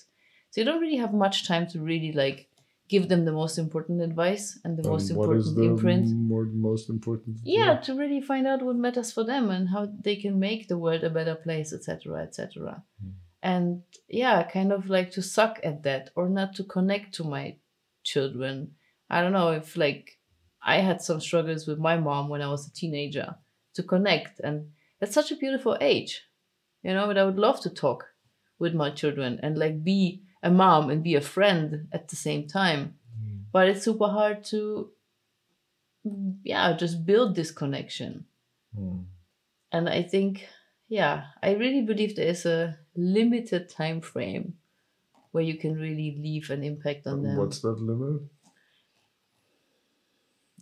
so 0.50 0.60
you 0.60 0.64
don't 0.68 0.80
really 0.84 1.02
have 1.04 1.12
much 1.24 1.46
time 1.50 1.66
to 1.72 1.80
really 1.92 2.12
like 2.12 2.48
give 2.94 3.08
them 3.10 3.24
the 3.24 3.32
most 3.40 3.58
important 3.58 4.00
advice 4.08 4.46
and 4.64 4.78
the 4.78 4.86
most 4.92 5.10
And 5.10 5.18
what 5.18 5.36
is 5.36 5.46
important 5.48 5.70
imprint 5.70 6.06
more, 6.32 6.44
most 6.70 6.88
important? 6.94 7.32
to 7.42 7.50
yeah 7.58 7.74
to 7.86 7.94
really 8.02 8.20
find 8.30 8.46
out 8.46 8.62
what 8.66 8.76
matters 8.86 9.10
for 9.16 9.24
them 9.32 9.50
and 9.50 9.68
how 9.74 9.82
they 10.06 10.16
can 10.24 10.38
make 10.48 10.62
the 10.68 10.78
world 10.84 11.02
a 11.04 11.10
better 11.18 11.34
place 11.46 11.70
etc 11.76 12.22
etc 12.26 12.82
Mm. 13.04 13.12
And 13.44 13.82
yeah 14.08 14.42
kind 14.42 14.72
of 14.72 14.88
like 14.88 15.10
to 15.12 15.22
suck 15.22 15.60
at 15.62 15.82
that 15.82 16.10
or 16.16 16.28
not 16.28 16.54
to 16.54 16.64
connect 16.64 17.14
to 17.14 17.22
my 17.24 17.44
children 18.02 18.72
i 19.10 19.20
don't 19.20 19.32
know 19.38 19.50
if 19.52 19.76
like 19.76 20.18
i 20.62 20.76
had 20.88 21.00
some 21.02 21.20
struggles 21.20 21.66
with 21.68 21.78
my 21.78 21.96
mom 21.96 22.28
when 22.30 22.42
i 22.42 22.48
was 22.54 22.66
a 22.66 22.72
teenager 22.72 23.28
to 23.74 23.82
connect 23.82 24.40
and 24.40 24.56
that's 24.98 25.14
such 25.14 25.30
a 25.30 25.36
beautiful 25.44 25.76
age 25.80 26.22
you 26.82 26.92
know 26.94 27.06
but 27.06 27.18
i 27.18 27.24
would 27.24 27.36
love 27.46 27.60
to 27.60 27.70
talk 27.70 28.06
with 28.58 28.74
my 28.74 28.90
children 28.90 29.38
and 29.42 29.58
like 29.58 29.84
be 29.84 30.22
a 30.42 30.50
mom 30.50 30.88
and 30.90 31.02
be 31.02 31.14
a 31.14 31.20
friend 31.34 31.86
at 31.92 32.08
the 32.08 32.16
same 32.16 32.46
time 32.48 32.94
Mm. 33.14 33.42
but 33.52 33.68
it's 33.68 33.84
super 33.84 34.08
hard 34.08 34.42
to 34.52 34.90
yeah 36.42 36.76
just 36.76 37.06
build 37.06 37.34
this 37.34 37.50
connection 37.50 38.24
Mm. 38.76 39.04
and 39.70 39.88
i 39.88 40.02
think 40.02 40.48
yeah 40.88 41.16
i 41.42 41.52
really 41.52 41.82
believe 41.82 42.16
there 42.16 42.26
is 42.26 42.44
a 42.44 42.76
limited 42.96 43.68
time 43.68 44.00
frame 44.00 44.54
where 45.32 45.42
you 45.44 45.56
can 45.56 45.74
really 45.74 46.16
leave 46.20 46.50
an 46.50 46.62
impact 46.62 47.06
on 47.06 47.22
them 47.22 47.36
What's 47.36 47.60
that 47.60 47.80
limit? 47.80 48.22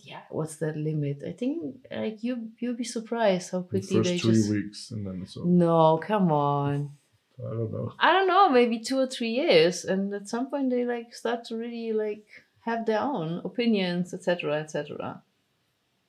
yeah, 0.05 0.23
what's 0.31 0.57
that 0.57 0.77
limit? 0.77 1.23
I 1.27 1.33
think 1.33 1.87
like 1.91 2.25
you 2.25 2.49
you'll 2.59 2.75
be 2.77 2.85
surprised 2.85 3.53
how 3.53 3.63
quickly 3.63 3.89
The 3.89 3.95
first 3.99 4.11
they 4.11 4.19
three 4.19 4.33
just. 4.35 4.51
weeks, 4.51 4.91
and 4.91 5.07
then 5.07 5.21
it's 5.23 5.37
over. 5.37 5.47
No, 5.49 5.99
come 5.99 6.33
on. 6.33 6.91
I 7.39 7.51
don't 7.51 7.73
know. 7.73 7.93
I 7.99 8.13
don't 8.13 8.29
know, 8.29 8.49
maybe 8.51 8.79
two 8.81 8.99
or 8.99 9.07
three 9.07 9.31
years, 9.31 9.85
and 9.85 10.13
at 10.15 10.29
some 10.29 10.51
point 10.51 10.71
they 10.71 10.85
like 10.85 11.15
start 11.15 11.45
to 11.47 11.57
really 11.57 11.93
like 11.93 12.27
have 12.61 12.85
their 12.87 13.01
own 13.01 13.41
opinions, 13.45 14.13
etc., 14.15 14.61
etc. 14.61 15.23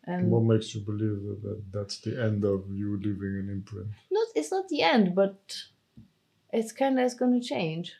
And 0.06 0.30
What 0.32 0.44
makes 0.44 0.76
you 0.76 0.82
believe 0.82 1.22
that, 1.28 1.40
that 1.44 1.62
that's 1.72 2.00
the 2.00 2.22
end 2.22 2.44
of 2.44 2.66
you 2.74 2.98
leaving 2.98 3.40
an 3.42 3.50
imprint? 3.52 3.88
not 4.12 4.28
it's 4.36 4.52
not 4.52 4.68
the 4.70 4.82
end, 4.82 5.14
but 5.16 5.64
it's 6.54 6.72
kind 6.72 7.00
of 7.00 7.06
it's 7.06 7.16
going 7.16 7.40
to 7.40 7.46
change. 7.46 7.94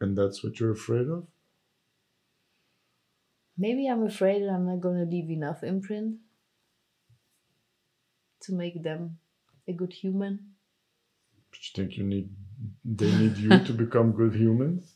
And 0.00 0.18
that's 0.18 0.42
what 0.42 0.58
you're 0.58 0.72
afraid 0.72 1.08
of? 1.08 1.26
Maybe 3.56 3.86
I'm 3.86 4.04
afraid 4.04 4.42
that 4.42 4.50
I'm 4.50 4.66
not 4.66 4.80
going 4.80 4.98
to 4.98 5.04
leave 5.04 5.30
enough 5.30 5.62
imprint 5.62 6.16
to 8.40 8.52
make 8.52 8.82
them 8.82 9.18
a 9.68 9.72
good 9.72 9.92
human. 9.92 10.54
But 11.50 11.60
you 11.62 11.70
think 11.74 11.96
you 11.96 12.04
need 12.04 12.30
they 12.84 13.10
need 13.16 13.36
you 13.36 13.50
to 13.64 13.72
become 13.84 14.12
good 14.12 14.34
humans? 14.34 14.94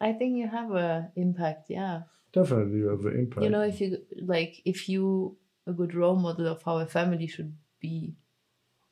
I 0.00 0.12
think 0.12 0.36
you 0.36 0.48
have 0.48 0.72
a 0.72 1.12
impact, 1.16 1.70
yeah. 1.70 2.02
Definitely 2.32 2.78
you 2.78 2.88
have 2.88 3.04
an 3.06 3.18
impact. 3.18 3.42
You 3.42 3.50
know, 3.50 3.62
if 3.62 3.80
you 3.80 3.98
like, 4.22 4.60
if 4.64 4.88
you 4.88 5.36
a 5.66 5.72
good 5.72 5.94
role 5.94 6.16
model 6.16 6.46
of 6.46 6.62
how 6.62 6.78
a 6.78 6.86
family 6.86 7.26
should 7.26 7.54
be, 7.80 8.14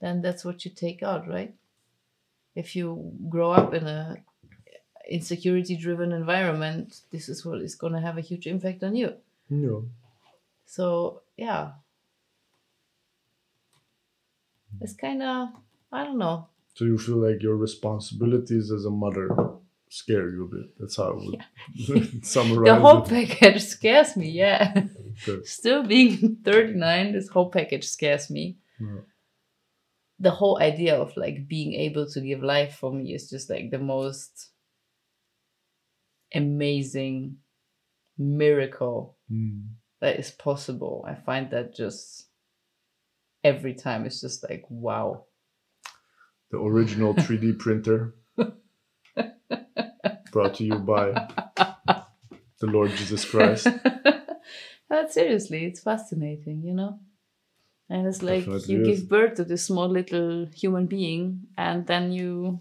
then 0.01 0.23
that's 0.23 0.45
what 0.45 0.65
you 0.65 0.71
take 0.71 1.03
out, 1.03 1.29
right? 1.29 1.55
If 2.63 2.75
you 2.77 2.87
grow 3.35 3.51
up 3.61 3.71
in 3.79 3.85
a 3.87 4.17
insecurity 5.19 5.75
driven 5.85 6.11
environment, 6.13 6.87
this 7.13 7.29
is 7.33 7.45
what 7.47 7.61
is 7.69 7.75
going 7.83 7.95
to 7.95 8.01
have 8.07 8.19
a 8.19 8.27
huge 8.31 8.47
impact 8.55 8.83
on 8.89 8.93
you. 9.01 9.11
yeah. 9.49 9.81
So 10.77 11.23
yeah, 11.37 11.65
it's 14.81 14.95
kind 14.95 15.23
of 15.23 15.49
I 15.93 16.05
don't 16.05 16.19
know. 16.19 16.49
So 16.75 16.85
you 16.85 16.99
feel 16.99 17.17
like 17.27 17.43
your 17.43 17.57
responsibilities 17.57 18.71
as 18.71 18.85
a 18.85 18.91
mother 18.91 19.29
scare 19.89 20.29
you 20.29 20.45
a 20.45 20.49
bit. 20.57 20.67
That's 20.79 20.97
how 20.97 21.11
I 21.13 21.15
would 21.15 22.25
summarize 22.35 22.69
The 22.75 22.81
whole 22.81 23.03
it. 23.03 23.09
package 23.09 23.63
scares 23.65 24.17
me. 24.17 24.29
Yeah, 24.31 24.85
Okay. 25.29 25.43
still 25.59 25.83
being 25.95 26.37
thirty 26.45 26.75
nine, 26.75 27.13
this 27.13 27.29
whole 27.29 27.51
package 27.51 27.87
scares 27.89 28.29
me. 28.31 28.59
Yeah. 28.79 29.01
The 30.21 30.31
whole 30.31 30.59
idea 30.61 30.97
of 30.97 31.17
like 31.17 31.47
being 31.49 31.75
able 31.75 32.09
to 32.11 32.21
give 32.21 32.43
life 32.43 32.77
for 32.77 32.93
me 32.93 33.15
is 33.15 33.31
just 33.31 33.49
like 33.49 33.71
the 33.71 33.79
most 33.79 34.51
amazing 36.35 37.39
miracle 38.17 39.17
Mm. 39.31 39.75
that 40.01 40.19
is 40.19 40.31
possible. 40.31 41.05
I 41.07 41.15
find 41.15 41.51
that 41.51 41.75
just 41.75 42.27
every 43.45 43.75
time 43.75 44.07
it's 44.07 44.21
just 44.21 44.43
like 44.49 44.65
wow. 44.69 45.27
The 46.51 46.59
original 46.59 47.15
3D 47.15 47.53
printer 47.59 48.15
brought 50.33 50.55
to 50.55 50.65
you 50.65 50.79
by 50.79 51.29
the 52.61 52.67
Lord 52.67 52.91
Jesus 52.93 53.25
Christ. 53.25 53.69
but 54.89 55.13
seriously, 55.13 55.67
it's 55.67 55.81
fascinating, 55.81 56.63
you 56.63 56.75
know? 56.75 57.01
And 57.91 58.07
it's 58.07 58.23
like 58.23 58.45
Definitely 58.45 58.75
you 58.75 58.83
is. 58.83 59.01
give 59.01 59.09
birth 59.09 59.35
to 59.37 59.45
this 59.45 59.65
small 59.65 59.89
little 59.89 60.47
human 60.55 60.87
being 60.87 61.47
and 61.57 61.87
then 61.87 62.13
you 62.13 62.61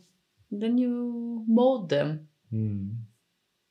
then 0.52 0.78
you 0.78 1.44
mold 1.48 1.90
them. 1.90 2.28
Mm. 2.54 2.96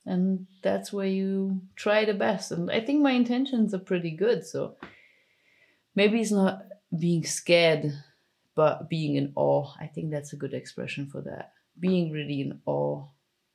And 0.04 0.46
that's 0.62 0.92
where 0.92 1.06
you 1.06 1.62
try 1.74 2.04
the 2.04 2.14
best. 2.14 2.52
And 2.52 2.70
I 2.70 2.80
think 2.80 3.02
my 3.02 3.12
intentions 3.12 3.74
are 3.74 3.78
pretty 3.78 4.10
good. 4.10 4.44
So 4.46 4.76
maybe 5.94 6.20
it's 6.20 6.30
not 6.30 6.62
being 6.96 7.24
scared, 7.24 7.92
but 8.54 8.88
being 8.88 9.16
in 9.16 9.32
awe. 9.34 9.72
I 9.80 9.86
think 9.86 10.10
that's 10.10 10.32
a 10.32 10.36
good 10.36 10.54
expression 10.54 11.08
for 11.08 11.22
that. 11.22 11.52
Being 11.80 12.12
really 12.12 12.40
in 12.40 12.60
awe. 12.66 13.04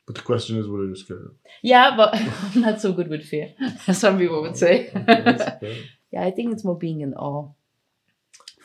But 0.06 0.16
the 0.16 0.22
question 0.24 0.58
is, 0.58 0.68
what 0.68 0.82
are 0.82 0.88
you 0.88 0.96
scared 0.96 1.22
of? 1.22 1.36
Yeah, 1.62 1.96
but 1.96 2.16
I'm 2.56 2.62
not 2.62 2.82
so 2.82 2.92
good 2.92 3.08
with 3.08 3.24
fear, 3.24 3.54
some 3.94 4.18
people 4.18 4.42
would 4.42 4.58
say. 4.58 4.90
Okay, 4.94 5.24
okay. 5.26 5.86
yeah, 6.12 6.26
I 6.26 6.32
think 6.32 6.52
it's 6.52 6.66
more 6.66 6.78
being 6.78 7.02
in 7.02 7.14
awe. 7.14 7.52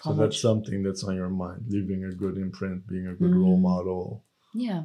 So 0.06 0.12
How 0.14 0.20
that's 0.20 0.40
something 0.40 0.84
that's 0.84 1.02
on 1.02 1.16
your 1.16 1.28
mind, 1.28 1.64
leaving 1.68 2.04
a 2.04 2.12
good 2.12 2.38
imprint, 2.38 2.86
being 2.86 3.08
a 3.08 3.14
good 3.14 3.34
role 3.34 3.58
Mm. 3.58 3.62
model. 3.62 4.24
yeah, 4.54 4.84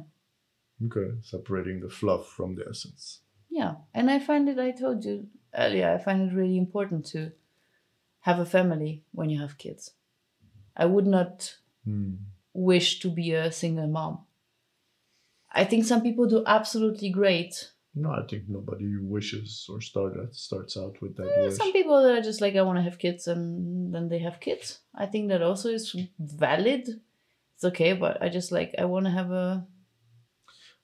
Okay, 0.84 1.12
separating 1.22 1.78
the 1.80 1.88
fluff 1.88 2.26
from 2.28 2.56
the 2.56 2.66
essence. 2.68 3.20
yeah. 3.48 3.76
And 3.94 4.10
I 4.10 4.18
find 4.18 4.48
it, 4.48 4.58
I 4.58 4.72
told 4.72 5.04
you 5.04 5.28
earlier, 5.54 5.88
I 5.90 5.98
find 5.98 6.22
it 6.28 6.34
really 6.34 6.58
important 6.58 7.06
to 7.12 7.32
have 8.20 8.40
a 8.40 8.44
family 8.46 9.04
when 9.12 9.30
you 9.30 9.40
have 9.40 9.58
kids. 9.58 9.92
I 10.76 10.86
would 10.86 11.06
not 11.06 11.58
Mm. 11.86 12.18
wish 12.52 13.00
to 13.00 13.10
be 13.10 13.32
a 13.32 13.52
single 13.52 13.86
mom. 13.88 14.26
I 15.52 15.64
think 15.64 15.84
some 15.84 16.02
people 16.02 16.26
do 16.26 16.42
absolutely 16.46 17.10
great. 17.10 17.71
No, 17.94 18.10
I 18.10 18.22
think 18.26 18.44
nobody 18.48 18.96
wishes 18.96 19.66
or 19.70 19.80
start 19.82 20.14
starts 20.34 20.76
out 20.78 21.00
with 21.02 21.14
that 21.16 21.30
There 21.34 21.44
wish. 21.44 21.58
some 21.58 21.72
people 21.74 22.02
that 22.02 22.18
are 22.18 22.22
just 22.22 22.40
like, 22.40 22.56
I 22.56 22.62
want 22.62 22.78
to 22.78 22.82
have 22.82 22.98
kids, 22.98 23.28
and 23.28 23.92
then 23.94 24.08
they 24.08 24.18
have 24.20 24.40
kids. 24.40 24.78
I 24.94 25.06
think 25.06 25.28
that 25.28 25.42
also 25.42 25.68
is 25.68 25.94
valid. 26.18 26.88
It's 27.54 27.64
okay, 27.64 27.92
but 27.92 28.22
I 28.22 28.30
just 28.30 28.50
like, 28.50 28.74
I 28.78 28.86
want 28.86 29.04
to 29.04 29.10
have 29.10 29.30
a. 29.30 29.66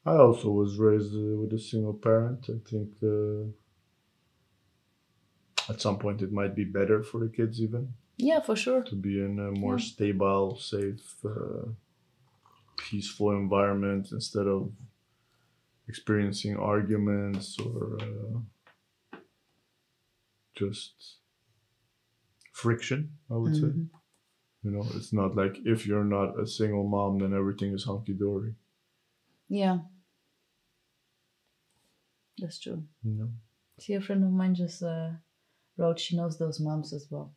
I 0.04 0.16
also 0.16 0.50
was 0.50 0.78
raised 0.78 1.14
uh, 1.14 1.36
with 1.40 1.52
a 1.54 1.58
single 1.58 1.94
parent. 1.94 2.46
I 2.50 2.58
think 2.68 2.90
uh, 3.02 3.48
at 5.72 5.80
some 5.80 5.98
point 5.98 6.22
it 6.22 6.32
might 6.32 6.54
be 6.54 6.64
better 6.64 7.02
for 7.02 7.20
the 7.20 7.28
kids 7.28 7.60
even 7.60 7.94
Yeah, 8.16 8.40
for 8.40 8.56
sure. 8.56 8.82
to 8.82 8.94
be 8.96 9.18
in 9.20 9.38
a 9.38 9.50
more 9.50 9.78
Yeah. 9.78 9.84
stable, 9.92 10.56
safe, 10.56 11.24
uh, 11.24 11.68
peaceful 12.76 13.30
environment 13.32 14.12
instead 14.12 14.46
of 14.46 14.70
experiencing 15.88 16.56
arguments 16.56 17.58
or 17.60 17.98
uh, 18.00 19.18
just 20.54 21.16
friction. 22.52 23.10
I 23.30 23.34
would 23.34 23.54
say. 23.54 23.62
Mhm. 23.62 23.88
You 24.64 24.70
know, 24.72 24.84
it's 24.96 25.12
not 25.12 25.36
like 25.36 25.56
if 25.64 25.86
you're 25.86 26.04
not 26.04 26.38
a 26.40 26.46
single 26.46 26.86
mom, 26.88 27.18
then 27.20 27.32
everything 27.32 27.72
is 27.72 27.84
hunky 27.84 28.12
dory. 28.12 28.54
Yeah. 29.48 29.78
That's 32.38 32.58
true. 32.58 32.82
Know, 33.04 33.30
See, 33.78 33.94
a 33.94 34.00
friend 34.00 34.24
of 34.24 34.30
mine 34.30 34.54
just 34.54 34.82
uh, 34.82 35.10
wrote 35.76 35.98
she 36.00 36.16
knows 36.16 36.38
those 36.38 36.60
moms 36.60 36.92
as 36.92 37.06
well. 37.10 37.32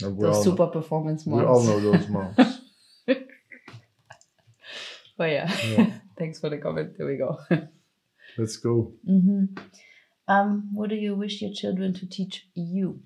We 0.00 0.06
Those 0.26 0.44
super 0.44 0.68
performance 0.68 1.26
moms. 1.26 1.40
we 1.42 1.46
all 1.46 1.62
know 1.64 1.80
those 1.80 2.08
moms. 2.08 2.36
But 3.06 3.18
yeah, 5.18 5.50
Yeah. 5.66 5.92
Thanks 6.18 6.40
for 6.40 6.50
the 6.50 6.58
comment. 6.58 6.96
There 6.98 7.06
we 7.06 7.16
go. 7.16 7.38
Let's 8.38 8.56
go. 8.56 8.92
hmm 9.06 9.46
Um, 10.28 10.70
what 10.74 10.90
do 10.90 10.96
you 10.96 11.14
wish 11.16 11.40
your 11.42 11.52
children 11.54 11.94
to 11.94 12.06
teach 12.06 12.48
you? 12.54 13.00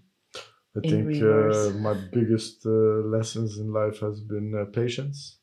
I 0.77 0.81
In 0.81 0.91
think 0.91 1.23
uh, 1.23 1.71
my 1.89 1.95
biggest 1.95 2.67
uh, 2.67 3.05
lessons 3.17 3.59
in 3.59 3.73
life 3.73 4.01
has 4.01 4.21
been 4.21 4.55
uh, 4.55 4.65
patience, 4.73 5.39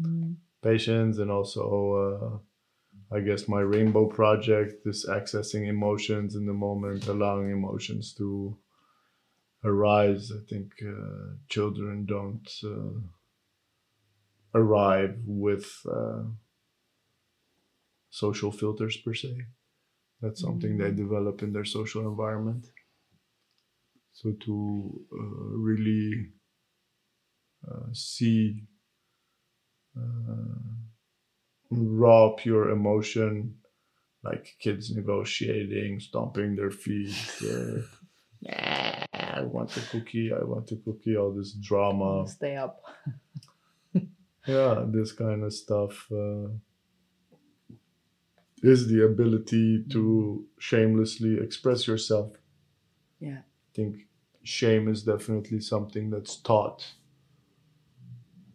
Mm. 0.00 0.36
patience, 0.62 1.18
and 1.18 1.30
also 1.30 1.62
uh, 2.04 3.16
I 3.16 3.20
guess 3.20 3.48
my 3.48 3.60
rainbow 3.60 4.06
project 4.06 4.86
is 4.86 5.06
accessing 5.08 5.68
emotions 5.68 6.34
in 6.36 6.46
the 6.46 6.52
moment, 6.52 7.06
allowing 7.08 7.50
emotions 7.50 8.14
to 8.18 8.56
arise. 9.64 10.30
I 10.32 10.40
think 10.48 10.72
uh, 10.82 11.36
children 11.48 12.06
don't 12.06 12.48
uh, 12.64 13.00
arrive 14.54 15.18
with 15.26 15.66
uh, 15.90 16.22
social 18.10 18.52
filters 18.52 18.96
per 18.98 19.14
se. 19.14 19.36
That's 20.20 20.40
something 20.40 20.78
they 20.78 20.92
develop 20.92 21.42
in 21.42 21.52
their 21.52 21.64
social 21.64 22.02
environment. 22.08 22.66
So 24.12 24.32
to 24.32 25.06
uh, 25.12 25.56
really 25.58 26.30
uh, 27.70 27.92
see 27.92 28.64
uh, 29.96 30.56
raw, 31.70 32.30
pure 32.30 32.70
emotion, 32.70 33.56
like 34.24 34.56
kids 34.58 34.94
negotiating, 34.94 36.00
stomping 36.00 36.56
their 36.56 36.70
feet. 36.70 37.14
Uh, 37.42 37.82
"Yeah, 38.40 39.04
I 39.14 39.40
want 39.42 39.76
a 39.76 39.80
cookie. 39.80 40.30
I 40.32 40.44
want 40.44 40.70
a 40.70 40.76
cookie. 40.76 41.16
All 41.16 41.32
this 41.32 41.52
drama. 41.52 42.26
Stay 42.28 42.56
up. 42.56 42.82
Yeah, 44.46 44.84
this 44.86 45.10
kind 45.10 45.42
of 45.42 45.52
stuff 45.52 46.06
uh, 46.12 46.46
is 48.62 48.88
the 48.88 49.04
ability 49.04 49.84
to 49.90 50.46
shamelessly 50.58 51.38
express 51.38 51.86
yourself. 51.86 52.32
Yeah. 53.20 53.38
I 53.38 53.70
think 53.74 54.06
shame 54.42 54.88
is 54.88 55.02
definitely 55.02 55.60
something 55.60 56.10
that's 56.10 56.36
taught, 56.36 56.86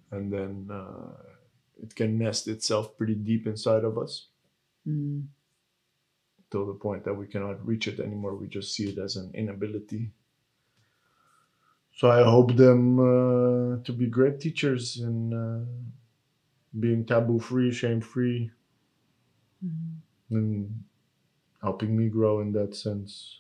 and 0.10 0.32
then 0.32 0.70
uh, 0.72 1.14
it 1.82 1.96
can 1.96 2.18
nest 2.18 2.48
itself 2.48 2.98
pretty 2.98 3.16
deep 3.16 3.46
inside 3.48 3.84
of 3.84 3.98
us. 3.98 4.28
Mm. 4.88 5.28
till 6.50 6.66
the 6.66 6.74
point 6.74 7.04
that 7.06 7.14
we 7.14 7.28
cannot 7.28 7.66
reach 7.66 7.88
it 7.88 8.00
anymore. 8.00 8.36
We 8.36 8.48
just 8.48 8.74
see 8.74 8.90
it 8.90 8.98
as 8.98 9.16
an 9.16 9.32
inability. 9.34 10.12
So 11.96 12.10
I 12.10 12.24
hope 12.24 12.56
them 12.56 13.00
uh, 13.00 13.84
to 13.84 13.94
be 13.94 14.08
great 14.08 14.40
teachers 14.40 14.98
and 14.98 15.34
uh, 15.34 15.66
being 16.80 17.06
taboo 17.06 17.40
free, 17.40 17.72
shame 17.72 18.02
free, 18.02 18.52
and 20.30 20.84
helping 21.62 21.96
me 21.96 22.08
grow 22.10 22.40
in 22.40 22.52
that 22.54 22.76
sense. 22.76 23.40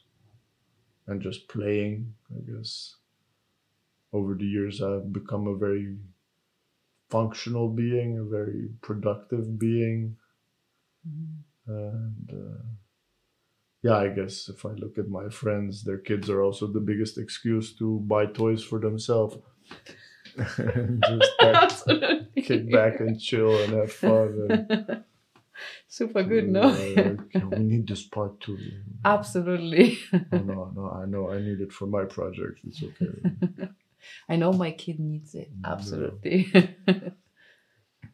And 1.07 1.21
just 1.21 1.47
playing 1.47 2.13
i 2.29 2.39
guess. 2.51 2.95
Over 4.13 4.35
the 4.35 4.45
years 4.45 4.81
i've 4.81 5.11
become 5.11 5.47
a 5.47 5.55
very 5.55 5.97
functional 7.09 7.69
being 7.69 8.17
a 8.17 8.23
very 8.23 8.69
productive 8.81 9.59
being. 9.59 10.17
Mm-hmm. 11.07 11.71
And 11.73 12.29
uh, 12.31 12.63
yeah 13.83 13.97
i 13.97 14.07
guess 14.09 14.47
if 14.49 14.65
i 14.65 14.69
look 14.69 14.97
at 14.97 15.09
my 15.09 15.27
friends 15.29 15.83
their 15.83 15.97
kids 15.97 16.29
are 16.29 16.43
also 16.43 16.67
the 16.67 16.79
biggest 16.79 17.17
excuse 17.17 17.73
to 17.77 17.99
buy 18.01 18.25
toys 18.25 18.63
for 18.63 18.79
themselves. 18.79 19.37
And 20.37 21.03
just 21.03 21.87
like, 21.87 22.33
kick 22.35 22.71
back 22.71 23.01
and 23.01 23.19
chill 23.19 23.53
and 23.63 23.73
have 23.73 23.91
fun 23.91 24.47
and 24.49 25.03
Super 25.87 26.23
good, 26.23 26.49
no? 26.49 26.69
We 27.33 27.59
need 27.59 27.87
this 27.87 28.05
part 28.05 28.39
too. 28.39 28.57
Absolutely. 29.05 29.97
no, 30.31 30.39
no, 30.39 30.71
no, 30.75 30.91
I 30.91 31.05
know 31.05 31.29
I 31.31 31.39
need 31.39 31.61
it 31.61 31.71
for 31.71 31.85
my 31.85 32.05
project. 32.05 32.59
It's 32.65 32.83
okay. 32.83 33.67
I 34.29 34.35
know 34.35 34.51
my 34.53 34.71
kid 34.71 34.99
needs 34.99 35.35
it. 35.35 35.51
Absolutely. 35.63 36.51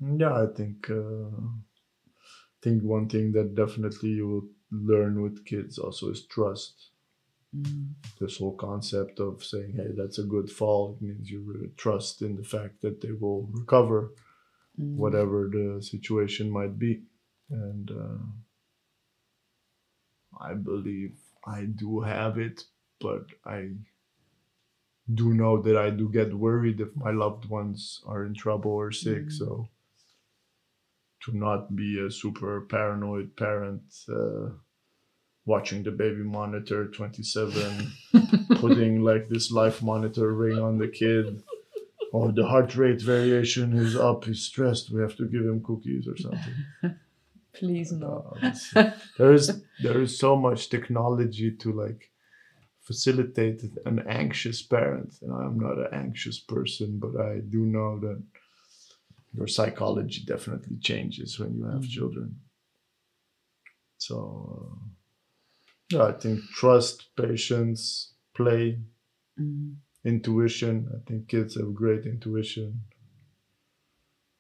yeah, 0.02 0.34
I 0.34 0.48
think 0.56 0.90
uh, 0.90 1.30
think 2.62 2.84
one 2.84 3.08
thing 3.08 3.32
that 3.34 3.56
definitely 3.56 4.10
you 4.10 4.28
will 4.28 4.48
learn 4.72 5.22
with 5.22 5.46
kids 5.46 5.78
also 5.78 6.10
is 6.10 6.26
trust. 6.26 6.90
Mm, 7.56 7.94
This 8.20 8.38
whole 8.40 8.56
concept 8.56 9.20
of 9.20 9.44
saying, 9.44 9.74
"Hey, 9.74 9.92
that's 9.96 10.20
a 10.20 10.24
good 10.24 10.50
fall," 10.52 10.96
it 10.96 11.02
means 11.02 11.32
you 11.32 11.42
really 11.42 11.72
trust 11.78 12.22
in 12.22 12.36
the 12.36 12.44
fact 12.44 12.82
that 12.82 13.00
they 13.02 13.14
will 13.14 13.44
recover, 13.54 14.12
mm. 14.80 14.96
whatever 14.96 15.50
the 15.50 15.82
situation 15.82 16.50
might 16.50 16.78
be, 16.78 17.04
and 17.50 17.92
uh, 17.92 18.18
I 20.40 20.54
believe 20.54 21.16
I 21.46 21.64
do 21.64 22.02
have 22.02 22.38
it, 22.38 22.64
but 23.00 23.26
I 23.46 23.70
do 25.14 25.34
know 25.34 25.62
that 25.62 25.78
I 25.78 25.90
do 25.90 26.10
get 26.10 26.34
worried 26.34 26.82
if 26.82 26.96
my 26.96 27.12
loved 27.12 27.50
ones 27.50 28.02
are 28.06 28.26
in 28.26 28.34
trouble 28.34 28.72
or 28.72 28.92
sick. 28.92 29.28
Mm. 29.28 29.32
So 29.32 29.70
to 31.24 31.38
not 31.38 31.76
be 31.76 32.00
a 32.00 32.12
super 32.12 32.62
paranoid 32.62 33.36
parent, 33.36 33.82
uh, 34.10 34.50
watching 35.46 35.82
the 35.82 35.92
baby 35.92 36.24
monitor 36.24 36.88
27, 36.88 37.92
putting 38.56 39.02
like 39.02 39.30
this 39.30 39.50
life 39.50 39.82
monitor 39.82 40.34
ring 40.34 40.60
on 40.60 40.78
the 40.78 40.90
kid. 40.90 41.42
Oh, 42.14 42.32
the 42.32 42.46
heart 42.46 42.76
rate 42.76 43.02
variation 43.02 43.78
is 43.78 43.96
up. 43.96 44.26
He's 44.26 44.42
stressed. 44.42 44.92
We 44.92 45.02
have 45.02 45.16
to 45.18 45.26
give 45.26 45.42
him 45.42 45.64
cookies 45.64 46.08
or 46.08 46.18
something. 46.18 46.56
Please 47.60 47.92
no. 47.92 48.40
There 49.18 49.34
is 49.34 49.64
there 49.80 50.00
is 50.02 50.18
so 50.20 50.36
much 50.36 50.70
technology 50.70 51.52
to 51.58 51.72
like 51.74 52.12
facilitate 52.82 53.64
an 53.86 54.00
anxious 54.08 54.62
parent 54.62 55.14
and 55.22 55.32
i'm 55.34 55.60
not 55.60 55.78
an 55.78 55.94
anxious 55.94 56.40
person 56.40 57.00
but 57.00 57.14
i 57.20 57.40
do 57.40 57.66
know 57.66 58.00
that 58.00 58.24
your 59.34 59.48
psychology 59.48 60.24
definitely 60.26 60.78
changes 60.78 61.40
when 61.40 61.56
you 61.58 61.66
have 61.66 61.82
Mhm. 61.84 61.90
children. 61.90 62.40
So 63.98 64.18
uh, 64.56 64.86
yeah 65.92 66.06
i 66.06 66.12
think 66.14 66.40
trust 66.60 67.10
patience 67.16 68.14
play 68.36 68.80
Mm, 69.40 69.76
intuition. 70.04 70.90
I 70.96 71.00
think 71.08 71.28
kids 71.28 71.56
have 71.60 71.76
great 71.76 72.06
intuition 72.08 72.82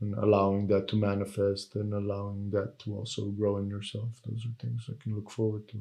and 0.02 0.14
allowing 0.16 0.68
that 0.68 0.88
to 0.88 0.96
manifest 0.96 1.76
and 1.76 1.94
allowing 1.94 2.50
that 2.52 2.78
to 2.80 2.96
also 2.96 3.26
grow 3.40 3.58
in 3.58 3.68
yourself 3.70 4.10
those 4.26 4.46
are 4.46 4.56
things 4.64 4.90
i 4.90 4.94
can 5.04 5.16
look 5.16 5.30
forward 5.32 5.68
to 5.70 5.78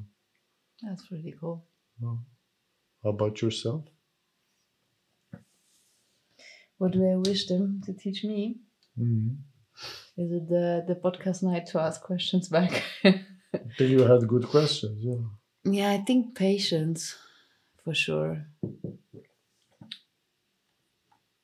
that's 0.82 1.10
really 1.10 1.34
cool. 1.40 1.64
Well, 2.00 2.18
how 3.02 3.10
about 3.10 3.40
yourself 3.42 3.84
What 6.78 6.92
do 6.92 7.10
I 7.10 7.16
wish 7.16 7.46
them 7.46 7.80
to 7.86 7.92
teach 7.94 8.22
me? 8.24 8.56
mm 8.98 9.36
Is 10.18 10.30
it 10.32 10.48
the, 10.48 10.84
the 10.86 10.94
podcast 10.94 11.42
night 11.42 11.66
to 11.68 11.80
ask 11.80 12.02
questions 12.02 12.48
back? 12.48 12.72
i 13.04 13.12
think 13.78 13.90
you 13.90 14.00
had 14.12 14.26
good 14.28 14.46
questions 14.48 14.98
yeah 15.02 15.24
yeah, 15.64 15.90
I 15.90 15.98
think 15.98 16.36
patience 16.36 17.16
for 17.82 17.92
sure. 17.92 18.46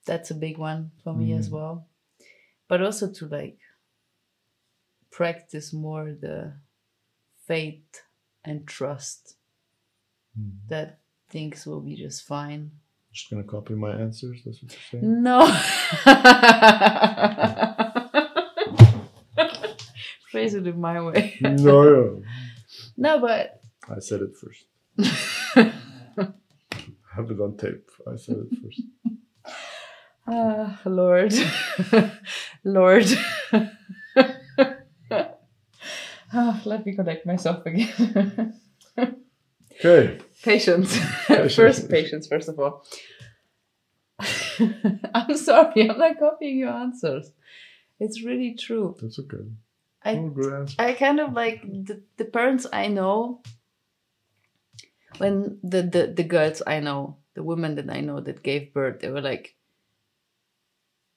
That's 0.06 0.30
a 0.30 0.34
big 0.34 0.58
one 0.58 0.92
for 1.02 1.12
me 1.12 1.32
as 1.32 1.48
Mm. 1.48 1.52
well. 1.52 1.88
But 2.72 2.80
also 2.82 3.12
to 3.12 3.26
like 3.26 3.58
practice 5.10 5.74
more 5.74 6.14
the 6.18 6.54
faith 7.46 8.02
and 8.46 8.66
trust 8.66 9.36
Mm. 10.40 10.52
that 10.68 11.00
things 11.28 11.66
will 11.66 11.82
be 11.82 11.94
just 11.94 12.26
fine. 12.26 12.70
just 13.12 13.28
gonna 13.28 13.42
copy 13.44 13.74
my 13.74 13.90
answers 13.90 14.40
that's 14.46 14.62
what 14.62 14.72
you're 14.72 15.02
saying 15.02 15.22
No. 15.22 15.44
Phrase 20.30 20.54
it 20.54 20.66
in 20.66 20.80
my 20.80 21.02
way. 21.02 21.36
no 21.42 21.84
yeah. 21.84 22.20
No, 22.96 23.18
but 23.20 23.60
i 23.94 23.98
said 23.98 24.20
it 24.22 24.34
first 24.42 24.64
I 25.56 25.72
have 27.16 27.30
it 27.30 27.38
on 27.40 27.56
tape 27.58 27.90
i 28.10 28.16
said 28.16 28.36
it 28.36 28.48
first 28.62 28.80
ah, 30.26 30.80
Lord, 30.84 31.34
Lord. 32.64 33.06
Ah, 36.34 36.62
let 36.64 36.86
me 36.86 36.96
connect 36.96 37.26
myself 37.26 37.66
again. 37.66 38.54
okay 39.84 40.18
patience. 40.42 40.98
Patience. 41.26 41.54
first, 41.54 41.90
patience, 41.90 42.26
first 42.26 42.48
of 42.48 42.58
all. 42.58 42.86
I'm 45.14 45.36
sorry, 45.36 45.90
I'm 45.90 45.98
not 45.98 46.18
copying 46.18 46.56
your 46.58 46.70
answers. 46.70 47.32
It's 48.00 48.24
really 48.24 48.54
true. 48.54 48.96
that's 49.00 49.18
okay 49.18 49.44
I 50.04 50.16
oh, 50.16 50.66
I 50.78 50.92
kind 50.94 51.20
of 51.20 51.32
like 51.32 51.62
the, 51.62 52.02
the 52.16 52.24
parents 52.24 52.66
I 52.72 52.88
know 52.88 53.42
when 55.18 55.58
the, 55.62 55.82
the 55.82 56.12
the 56.16 56.24
girls 56.24 56.62
I 56.66 56.80
know, 56.80 57.18
the 57.34 57.42
women 57.42 57.76
that 57.76 57.90
I 57.90 58.00
know 58.00 58.20
that 58.20 58.42
gave 58.42 58.72
birth, 58.72 59.00
they 59.00 59.10
were 59.10 59.20
like 59.20 59.54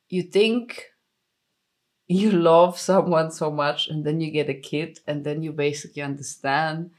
you 0.09 0.23
think 0.23 0.85
you 2.07 2.31
love 2.31 2.77
someone 2.77 3.31
so 3.31 3.49
much 3.51 3.87
and 3.87 4.05
then 4.05 4.21
you 4.21 4.29
get 4.31 4.49
a 4.49 4.53
kid 4.53 4.99
and 5.07 5.23
then 5.23 5.41
you 5.41 5.51
basically 5.51 6.01
understand 6.03 6.91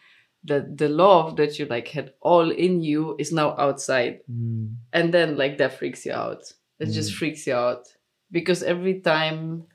that 0.44 0.76
the 0.78 0.88
love 0.88 1.36
that 1.36 1.58
you 1.58 1.66
like 1.66 1.88
had 1.88 2.12
all 2.20 2.50
in 2.50 2.82
you 2.82 3.14
is 3.18 3.32
now 3.32 3.54
outside 3.58 4.20
Mm. 4.30 4.76
and 4.92 5.14
then 5.14 5.36
like 5.36 5.58
that 5.58 5.78
freaks 5.78 6.04
you 6.06 6.12
out 6.12 6.52
it 6.80 6.86
just 6.86 7.12
Mm. 7.12 7.16
freaks 7.18 7.46
you 7.46 7.54
out 7.54 7.86
because 8.32 8.62
every 8.62 9.00
time 9.00 9.66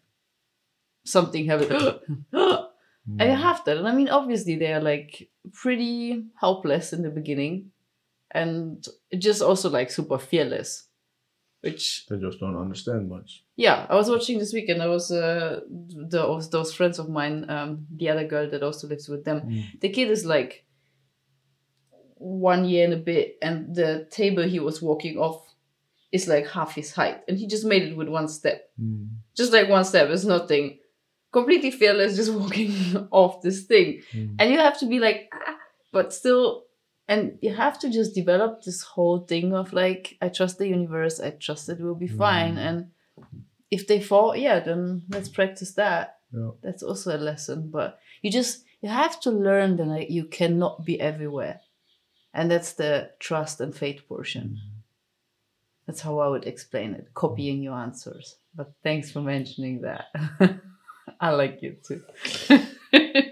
something 1.05 1.45
happens 1.45 1.71
and 2.33 3.29
you 3.31 3.35
Mm. 3.37 3.41
have 3.41 3.63
that 3.65 3.77
and 3.77 3.87
i 3.87 3.93
mean 3.95 4.09
obviously 4.09 4.55
they 4.55 4.71
are 4.71 4.81
like 4.81 5.29
pretty 5.53 6.23
helpless 6.39 6.93
in 6.93 7.01
the 7.01 7.09
beginning 7.09 7.71
and 8.31 8.87
just 9.17 9.41
also 9.41 9.69
like 9.69 9.89
super 9.91 10.19
fearless 10.19 10.87
which 11.61 12.05
they 12.07 12.17
just 12.17 12.39
don't 12.39 12.59
understand 12.59 13.07
much. 13.07 13.43
Yeah 13.55 13.85
i 13.89 13.95
was 13.95 14.09
watching 14.09 14.39
this 14.39 14.53
weekend. 14.53 14.81
I 14.81 14.87
was 14.87 15.11
uh 15.11 15.61
those, 15.69 16.49
those 16.49 16.73
friends 16.73 16.99
of 16.99 17.09
mine 17.09 17.49
um 17.49 17.85
the 17.95 18.09
other 18.09 18.25
girl 18.27 18.49
that 18.49 18.63
also 18.63 18.87
lives 18.87 19.07
with 19.07 19.23
them. 19.25 19.41
Mm. 19.41 19.79
the 19.79 19.89
kid 19.89 20.09
is 20.09 20.25
like 20.25 20.65
one 22.17 22.65
year 22.65 22.85
and 22.85 22.93
a 22.93 22.97
bit 22.97 23.37
and 23.41 23.75
the 23.75 24.07
table 24.11 24.43
he 24.43 24.59
was 24.59 24.81
walking 24.81 25.17
off 25.17 25.47
is 26.11 26.27
like 26.27 26.47
half 26.47 26.75
his 26.75 26.93
height. 26.93 27.21
And 27.27 27.37
he 27.37 27.47
just 27.47 27.65
made 27.65 27.83
it 27.83 27.95
with 27.95 28.09
one 28.09 28.27
step. 28.27 28.69
Mm. 28.81 29.09
just 29.35 29.53
like 29.53 29.69
one 29.69 29.85
step. 29.85 30.09
It's 30.09 30.25
nothing. 30.25 30.79
Completely 31.31 31.71
fearless 31.71 32.17
just 32.17 32.33
walking 32.41 32.73
off 33.11 33.41
this 33.41 33.63
thing. 33.63 34.01
Mm. 34.13 34.35
and 34.39 34.51
you 34.51 34.57
have 34.57 34.79
to 34.79 34.87
be 34.87 34.99
like 34.99 35.29
ah, 35.33 35.55
but 35.91 36.13
still 36.13 36.65
and 37.11 37.37
you 37.41 37.53
have 37.53 37.77
to 37.77 37.89
just 37.89 38.15
develop 38.15 38.63
this 38.63 38.81
whole 38.81 39.19
thing 39.19 39.53
of 39.53 39.73
like 39.73 40.17
i 40.21 40.29
trust 40.29 40.57
the 40.57 40.67
universe 40.67 41.19
i 41.19 41.29
trust 41.29 41.67
it 41.69 41.79
will 41.79 41.99
be 42.05 42.07
fine. 42.07 42.55
Mm. 42.55 42.67
and 42.67 42.77
if 43.69 43.85
they 43.87 43.99
fall 43.99 44.35
yeah 44.35 44.59
then 44.59 45.03
let's 45.09 45.29
practice 45.29 45.73
that. 45.73 46.17
Yeah. 46.33 46.51
that's 46.63 46.83
also 46.83 47.15
a 47.15 47.25
lesson 47.29 47.69
but 47.69 47.99
you 48.21 48.31
just 48.31 48.63
you 48.81 48.89
have 48.89 49.19
to 49.21 49.31
learn 49.31 49.75
that 49.77 49.87
like, 49.87 50.09
you 50.09 50.25
cannot 50.25 50.85
be 50.85 50.99
everywhere. 50.99 51.59
And 52.33 52.49
that's 52.49 52.73
the 52.73 53.11
trust 53.19 53.61
and 53.61 53.75
faith 53.75 54.01
portion. 54.07 54.57
That's 55.85 56.01
how 56.01 56.19
i 56.19 56.27
would 56.27 56.47
explain 56.47 56.93
it 56.93 57.13
copying 57.13 57.61
your 57.61 57.75
answers. 57.75 58.37
But 58.55 58.71
thanks 58.83 59.11
for 59.11 59.21
mentioning 59.21 59.81
that. 59.81 60.05
I 61.19 61.31
like 61.31 61.61
you 61.61 61.75
too 61.87 62.01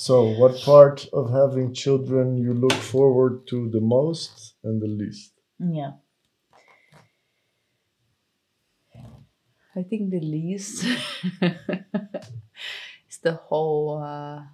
So, 0.00 0.24
what 0.24 0.56
part 0.62 1.06
of 1.12 1.28
having 1.28 1.74
children 1.74 2.38
you 2.38 2.54
look 2.54 2.72
forward 2.72 3.46
to 3.48 3.68
the 3.68 3.82
most 3.82 4.54
and 4.64 4.80
the 4.80 4.86
least? 4.88 5.34
Yeah. 5.58 6.00
I 9.76 9.82
think 9.82 10.08
the 10.10 10.20
least 10.20 10.84
is 13.10 13.18
the 13.20 13.34
whole. 13.34 14.00
Uh, 14.02 14.44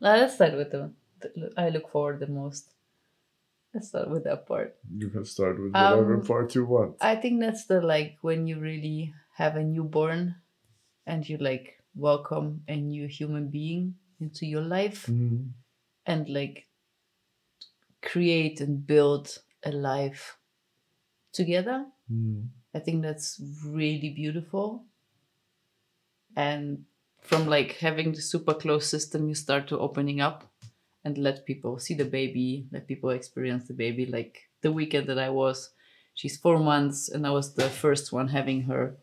let's 0.00 0.36
start 0.36 0.54
with 0.56 0.70
the, 0.70 0.90
the. 1.20 1.52
I 1.58 1.68
look 1.68 1.90
forward 1.90 2.20
the 2.20 2.26
most. 2.26 2.72
Let's 3.74 3.88
start 3.88 4.08
with 4.08 4.24
that 4.24 4.48
part. 4.48 4.74
You 4.88 5.10
can 5.10 5.26
start 5.26 5.60
with 5.60 5.72
whatever 5.72 6.14
Um, 6.14 6.24
part 6.24 6.54
you 6.54 6.64
want. 6.64 6.96
I 7.02 7.16
think 7.16 7.40
that's 7.40 7.66
the 7.66 7.82
like 7.82 8.16
when 8.22 8.46
you 8.46 8.58
really 8.58 9.12
have 9.36 9.56
a 9.56 9.62
newborn 9.62 10.36
and 11.04 11.28
you 11.28 11.36
like 11.36 11.76
welcome 11.94 12.62
a 12.68 12.76
new 12.76 13.06
human 13.06 13.48
being 13.48 13.96
into 14.20 14.46
your 14.46 14.62
life 14.62 15.06
Mhm. 15.06 15.52
and 16.06 16.28
like 16.28 16.68
create 18.02 18.60
and 18.60 18.86
build 18.86 19.38
a 19.64 19.72
life 19.72 20.38
together. 21.32 21.86
Mm. 22.10 22.48
I 22.74 22.78
think 22.78 23.02
that's 23.02 23.40
really 23.64 24.10
beautiful. 24.10 24.84
And 26.36 26.84
from 27.20 27.46
like 27.46 27.72
having 27.72 28.12
the 28.12 28.20
super 28.22 28.54
close 28.54 28.88
system, 28.88 29.28
you 29.28 29.34
start 29.34 29.68
to 29.68 29.78
opening 29.78 30.20
up 30.20 30.44
and 31.04 31.18
let 31.18 31.46
people 31.46 31.78
see 31.78 31.94
the 31.94 32.04
baby, 32.04 32.68
let 32.70 32.86
people 32.86 33.10
experience 33.10 33.66
the 33.66 33.74
baby. 33.74 34.06
Like 34.06 34.48
the 34.60 34.72
weekend 34.72 35.08
that 35.08 35.18
I 35.18 35.30
was, 35.30 35.70
she's 36.14 36.36
four 36.36 36.58
months, 36.58 37.08
and 37.08 37.26
I 37.26 37.30
was 37.30 37.54
the 37.54 37.70
first 37.70 38.12
one 38.12 38.28
having 38.28 38.62
her 38.62 38.98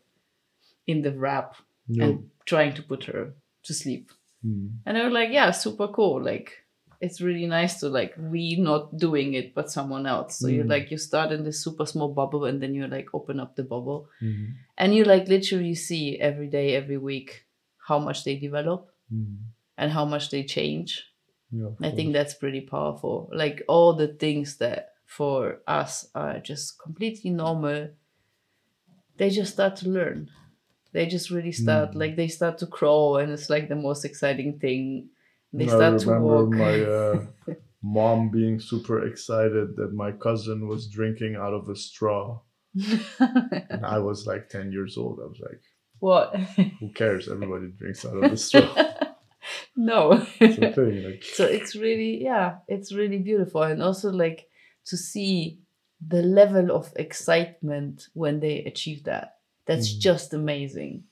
in 0.86 1.02
the 1.02 1.12
wrap 1.12 1.56
and 2.02 2.30
trying 2.46 2.74
to 2.74 2.82
put 2.82 3.04
her 3.04 3.34
to 3.64 3.74
sleep. 3.74 4.10
Mm. 4.44 4.70
And 4.86 4.98
I 4.98 5.04
was 5.04 5.12
like, 5.12 5.30
yeah, 5.30 5.50
super 5.50 5.88
cool. 5.88 6.22
Like 6.22 6.52
it's 7.00 7.20
really 7.20 7.46
nice 7.46 7.80
to 7.80 7.88
like 7.88 8.14
we 8.18 8.56
not 8.56 8.96
doing 8.96 9.34
it 9.34 9.54
but 9.54 9.70
someone 9.70 10.06
else. 10.06 10.38
So 10.38 10.48
you 10.48 10.64
Mm. 10.64 10.68
like 10.70 10.90
you 10.90 10.98
start 10.98 11.32
in 11.32 11.44
this 11.44 11.62
super 11.64 11.86
small 11.86 12.08
bubble 12.14 12.44
and 12.44 12.62
then 12.62 12.74
you 12.74 12.86
like 12.86 13.08
open 13.14 13.40
up 13.40 13.56
the 13.56 13.62
bubble 13.64 14.08
Mhm. 14.22 14.54
and 14.78 14.94
you 14.94 15.04
like 15.04 15.28
literally 15.28 15.74
see 15.74 16.18
every 16.18 16.48
day, 16.48 16.74
every 16.74 16.98
week 16.98 17.46
how 17.88 17.98
much 17.98 18.24
they 18.24 18.36
develop 18.38 18.90
Mm. 19.12 19.38
and 19.76 19.92
how 19.92 20.04
much 20.04 20.30
they 20.30 20.44
change. 20.44 21.10
Yeah, 21.50 21.70
I 21.82 21.90
think 21.90 22.12
that's 22.12 22.34
pretty 22.34 22.60
powerful. 22.62 23.28
Like 23.32 23.62
all 23.68 23.92
the 23.94 24.08
things 24.08 24.56
that 24.58 24.92
for 25.06 25.60
us 25.66 26.08
are 26.14 26.38
just 26.40 26.78
completely 26.80 27.30
normal, 27.30 27.88
they 29.16 29.30
just 29.30 29.52
start 29.52 29.76
to 29.76 29.88
learn. 29.88 30.30
They 30.94 31.06
just 31.06 31.28
really 31.30 31.52
start 31.52 31.90
Mm. 31.90 31.96
like 31.96 32.14
they 32.16 32.28
start 32.28 32.56
to 32.58 32.66
crawl, 32.66 33.18
and 33.18 33.30
it's 33.32 33.50
like 33.50 33.68
the 33.68 33.76
most 33.88 34.04
exciting 34.04 34.58
thing. 34.60 35.10
They 35.52 35.66
start 35.66 36.00
to 36.00 36.06
remember 36.06 36.44
walk. 36.46 36.54
my 36.54 36.80
uh, 36.80 37.26
mom 37.82 38.30
being 38.30 38.58
super 38.60 39.06
excited 39.06 39.76
that 39.76 39.92
my 39.92 40.12
cousin 40.12 40.68
was 40.68 40.88
drinking 40.88 41.34
out 41.36 41.52
of 41.54 41.68
a 41.68 41.76
straw. 41.76 42.40
And 43.20 43.84
I 43.86 43.98
was 43.98 44.26
like 44.26 44.48
10 44.48 44.72
years 44.72 44.96
old. 44.96 45.20
I 45.22 45.26
was 45.26 45.40
like, 45.40 45.60
what? 46.00 46.34
who 46.80 46.88
cares? 46.94 47.28
Everybody 47.28 47.68
drinks 47.78 48.04
out 48.04 48.16
of 48.16 48.32
a 48.32 48.36
straw. 48.36 48.74
no. 49.76 50.26
It's 50.40 50.58
a 50.58 50.72
thing. 50.72 51.04
Like, 51.04 51.22
so 51.38 51.44
it's 51.44 51.74
really 51.76 52.22
yeah 52.22 52.58
it's 52.68 52.92
really 52.92 53.18
beautiful 53.18 53.62
and 53.62 53.82
also 53.82 54.10
like 54.10 54.48
to 54.86 54.96
see 54.96 55.60
the 56.06 56.22
level 56.22 56.70
of 56.72 56.92
excitement 56.96 58.08
when 58.14 58.40
they 58.40 58.64
achieve 58.64 59.04
that 59.04 59.33
that's 59.66 59.88
Mhm. 59.94 60.00
just 60.00 60.34
amazing 60.34 61.04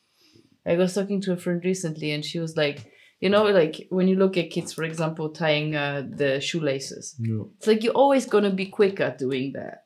i 0.67 0.77
was 0.77 0.95
talking 0.95 1.21
to 1.21 1.33
a 1.33 1.37
friend 1.37 1.65
recently 1.65 2.11
and 2.13 2.25
she 2.25 2.39
was 2.39 2.57
like 2.57 2.79
you 3.21 3.29
know 3.31 3.45
like 3.45 3.87
when 3.91 4.09
you 4.09 4.17
look 4.17 4.37
at 4.37 4.51
kids 4.51 4.73
for 4.73 4.85
example 4.85 5.31
tying 5.31 5.75
uh, 5.77 6.03
the 6.21 6.41
shoelaces 6.41 7.17
no. 7.19 7.51
it's 7.57 7.67
like 7.67 7.83
you're 7.83 7.93
always 8.05 8.27
going 8.27 8.45
to 8.45 8.51
be 8.51 8.67
quick 8.67 9.01
at 9.01 9.19
doing 9.19 9.53
that 9.53 9.85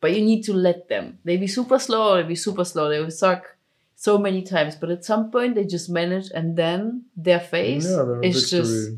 but 0.00 0.14
you 0.16 0.22
need 0.24 0.42
to 0.42 0.52
let 0.54 0.88
them 0.88 1.18
they 1.24 1.36
be 1.36 1.46
super 1.46 1.78
slow 1.78 2.16
they 2.16 2.26
be 2.28 2.34
super 2.34 2.64
slow 2.64 2.88
they 2.88 3.00
will 3.00 3.10
suck 3.10 3.56
so 3.96 4.16
many 4.18 4.42
times 4.42 4.76
but 4.76 4.90
at 4.90 5.04
some 5.04 5.30
point 5.30 5.54
they 5.54 5.64
just 5.64 5.90
manage 5.90 6.28
and 6.34 6.56
then 6.56 7.04
their 7.16 7.40
face 7.40 7.84
Yeah, 7.86 8.20
is 8.22 8.48
just 8.50 8.90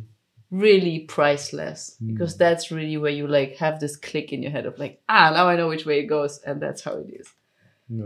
really 0.51 1.01
priceless 1.01 1.97
Mm. 2.01 2.09
because 2.09 2.37
that's 2.37 2.71
really 2.71 2.97
where 2.99 3.11
you 3.11 3.27
like 3.27 3.57
have 3.57 3.81
this 3.81 3.97
click 3.97 4.33
in 4.33 4.43
your 4.43 4.53
head 4.53 4.67
of 4.67 4.79
like 4.79 5.01
ah 5.09 5.31
now 5.35 5.49
I 5.49 5.57
know 5.57 5.69
which 5.69 5.87
way 5.87 6.01
it 6.01 6.07
goes 6.07 6.39
and 6.47 6.61
that's 6.61 6.83
how 6.83 6.93
it 6.99 7.11
is. 7.21 7.29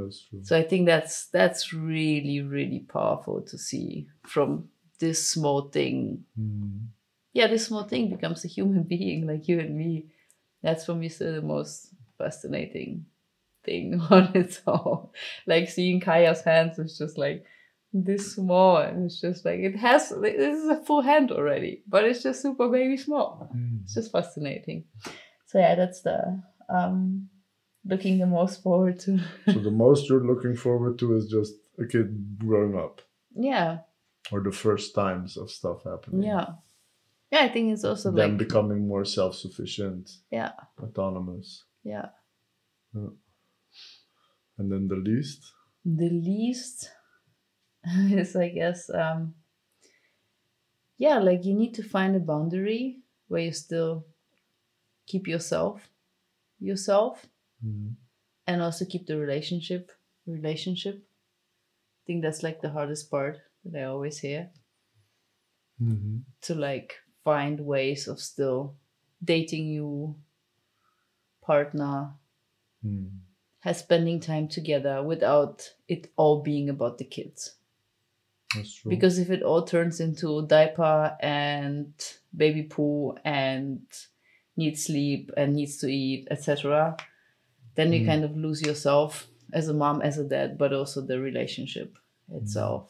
It's 0.07 0.23
true. 0.29 0.41
So 0.43 0.57
I 0.59 0.63
think 0.63 0.87
that's 0.87 1.27
that's 1.29 1.73
really 1.73 2.41
really 2.43 2.81
powerful 2.81 3.43
to 3.43 3.59
see 3.59 4.09
from 4.27 4.69
this 4.99 5.29
small 5.29 5.69
thing. 5.69 6.25
Mm. 6.39 6.87
Yeah, 7.33 7.49
this 7.49 7.67
small 7.67 7.85
thing 7.85 8.09
becomes 8.11 8.45
a 8.45 8.49
human 8.49 8.83
being 8.97 9.27
like 9.27 9.49
you 9.49 9.61
and 9.61 9.77
me. 9.77 10.07
That's 10.63 10.85
for 10.87 10.95
me 10.95 11.09
still 11.09 11.35
the 11.35 11.43
most 11.43 11.89
fascinating 12.19 13.07
thing 13.65 14.01
on 14.11 14.33
its 14.35 14.63
own. 14.67 15.09
Like 15.47 15.69
seeing 15.69 16.01
Kaya's 16.01 16.43
hands 16.43 16.79
is 16.79 16.97
just 16.99 17.19
like 17.19 17.45
this 17.93 18.35
small 18.35 18.79
and 18.79 19.07
it's 19.07 19.21
just 19.21 19.45
like 19.45 19.61
it 19.61 19.77
has 19.77 20.11
this 20.11 20.35
is 20.63 20.69
a 20.69 20.83
full 20.85 21.03
hand 21.03 21.31
already, 21.33 21.83
but 21.89 22.05
it's 22.05 22.23
just 22.23 22.43
super 22.43 22.69
baby 22.69 22.97
small 22.97 23.49
Mm. 23.55 23.83
it's 23.85 23.95
just 23.95 24.13
fascinating. 24.13 24.85
So 25.47 25.59
yeah, 25.59 25.75
that's 25.77 26.03
the 26.03 26.43
um 26.69 27.29
looking 27.87 28.19
the 28.19 28.27
most 28.27 28.63
forward 28.63 28.99
to. 29.01 29.19
So 29.47 29.59
the 29.61 29.71
most 29.71 30.09
you're 30.09 30.27
looking 30.27 30.57
forward 30.57 30.99
to 31.01 31.15
is 31.17 31.27
just 31.29 31.55
a 31.79 31.87
kid 31.87 32.39
growing 32.39 32.77
up 32.79 33.01
yeah, 33.35 33.79
or 34.33 34.41
the 34.43 34.53
first 34.53 34.95
times 34.95 35.37
of 35.37 35.51
stuff 35.51 35.85
happening. 35.85 36.23
yeah, 36.23 36.47
yeah. 37.31 37.43
I 37.43 37.49
think 37.49 37.73
it's 37.73 37.85
also 37.85 38.11
Them 38.11 38.31
like 38.31 38.39
becoming 38.39 38.89
more 38.89 39.05
self-sufficient, 39.05 40.11
yeah, 40.31 40.53
autonomous. 40.83 41.65
yeah. 41.85 42.07
And 44.59 44.73
then 44.73 44.89
the 44.89 44.97
least, 44.97 45.53
The 45.85 46.09
least 46.11 46.91
is 48.11 48.35
I 48.35 48.49
guess 48.49 48.91
um 48.91 49.35
yeah, 50.99 51.19
like 51.19 51.45
you 51.45 51.55
need 51.55 51.75
to 51.75 51.83
find 51.83 52.17
a 52.17 52.21
boundary 52.21 53.03
where 53.29 53.43
you 53.43 53.53
still 53.53 54.07
keep 55.07 55.29
yourself 55.29 55.91
yourself 56.59 57.27
mm. 57.65 57.95
and 58.47 58.63
also 58.63 58.85
keep 58.85 59.07
the 59.07 59.17
relationship 59.19 59.93
relationship. 60.27 60.97
I 60.97 62.03
think 62.07 62.23
that's 62.23 62.43
like 62.43 62.61
the 62.61 62.71
hardest 62.71 63.11
part 63.11 63.39
that 63.65 63.81
I 63.81 63.85
always 63.85 64.19
hear. 64.21 64.51
hmm 65.79 66.19
to 66.41 66.55
like 66.55 66.95
find 67.25 67.61
ways 67.61 68.09
of 68.09 68.21
still 68.21 68.77
dating 69.23 69.67
you 69.69 70.17
partner 71.43 72.13
Mm. 72.85 73.11
has 73.61 73.79
spending 73.79 74.21
time 74.21 74.49
together 74.49 75.03
without 75.03 75.73
it 75.89 76.13
all 76.17 76.43
being 76.43 76.69
about 76.69 76.99
the 76.99 77.05
kids 77.05 77.57
that's 78.55 78.75
true. 78.75 78.91
because 78.91 79.19
if 79.19 79.31
it 79.31 79.43
all 79.43 79.65
turns 79.65 79.99
into 79.99 80.47
diaper 80.47 81.17
and 81.21 81.93
baby 82.37 82.63
poo 82.65 83.15
and 83.25 83.81
needs 84.57 84.85
sleep 84.85 85.31
and 85.37 85.55
needs 85.57 85.79
to 85.79 85.89
eat 85.89 86.29
etc 86.31 86.97
then 87.77 87.93
you 87.93 88.01
Mm. 88.03 88.07
kind 88.07 88.25
of 88.25 88.37
lose 88.37 88.61
yourself 88.63 89.29
as 89.53 89.69
a 89.69 89.75
mom 89.75 90.03
as 90.03 90.19
a 90.19 90.25
dad 90.25 90.59
but 90.59 90.73
also 90.73 91.01
the 91.01 91.19
relationship 91.21 91.97
itself 92.33 92.83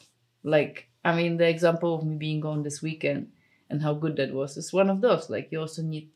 like 0.43 0.89
i 1.05 1.15
mean 1.15 1.37
the 1.37 1.49
example 1.49 1.95
of 1.95 2.05
me 2.05 2.17
being 2.17 2.41
gone 2.41 2.63
this 2.63 2.81
weekend 2.83 3.31
and 3.69 3.83
how 3.83 3.93
good 3.93 4.17
that 4.17 4.33
was 4.33 4.57
is 4.57 4.73
one 4.73 4.89
of 4.91 5.01
those 5.01 5.29
like 5.29 5.49
you 5.53 5.61
also 5.61 5.83
need 5.83 6.09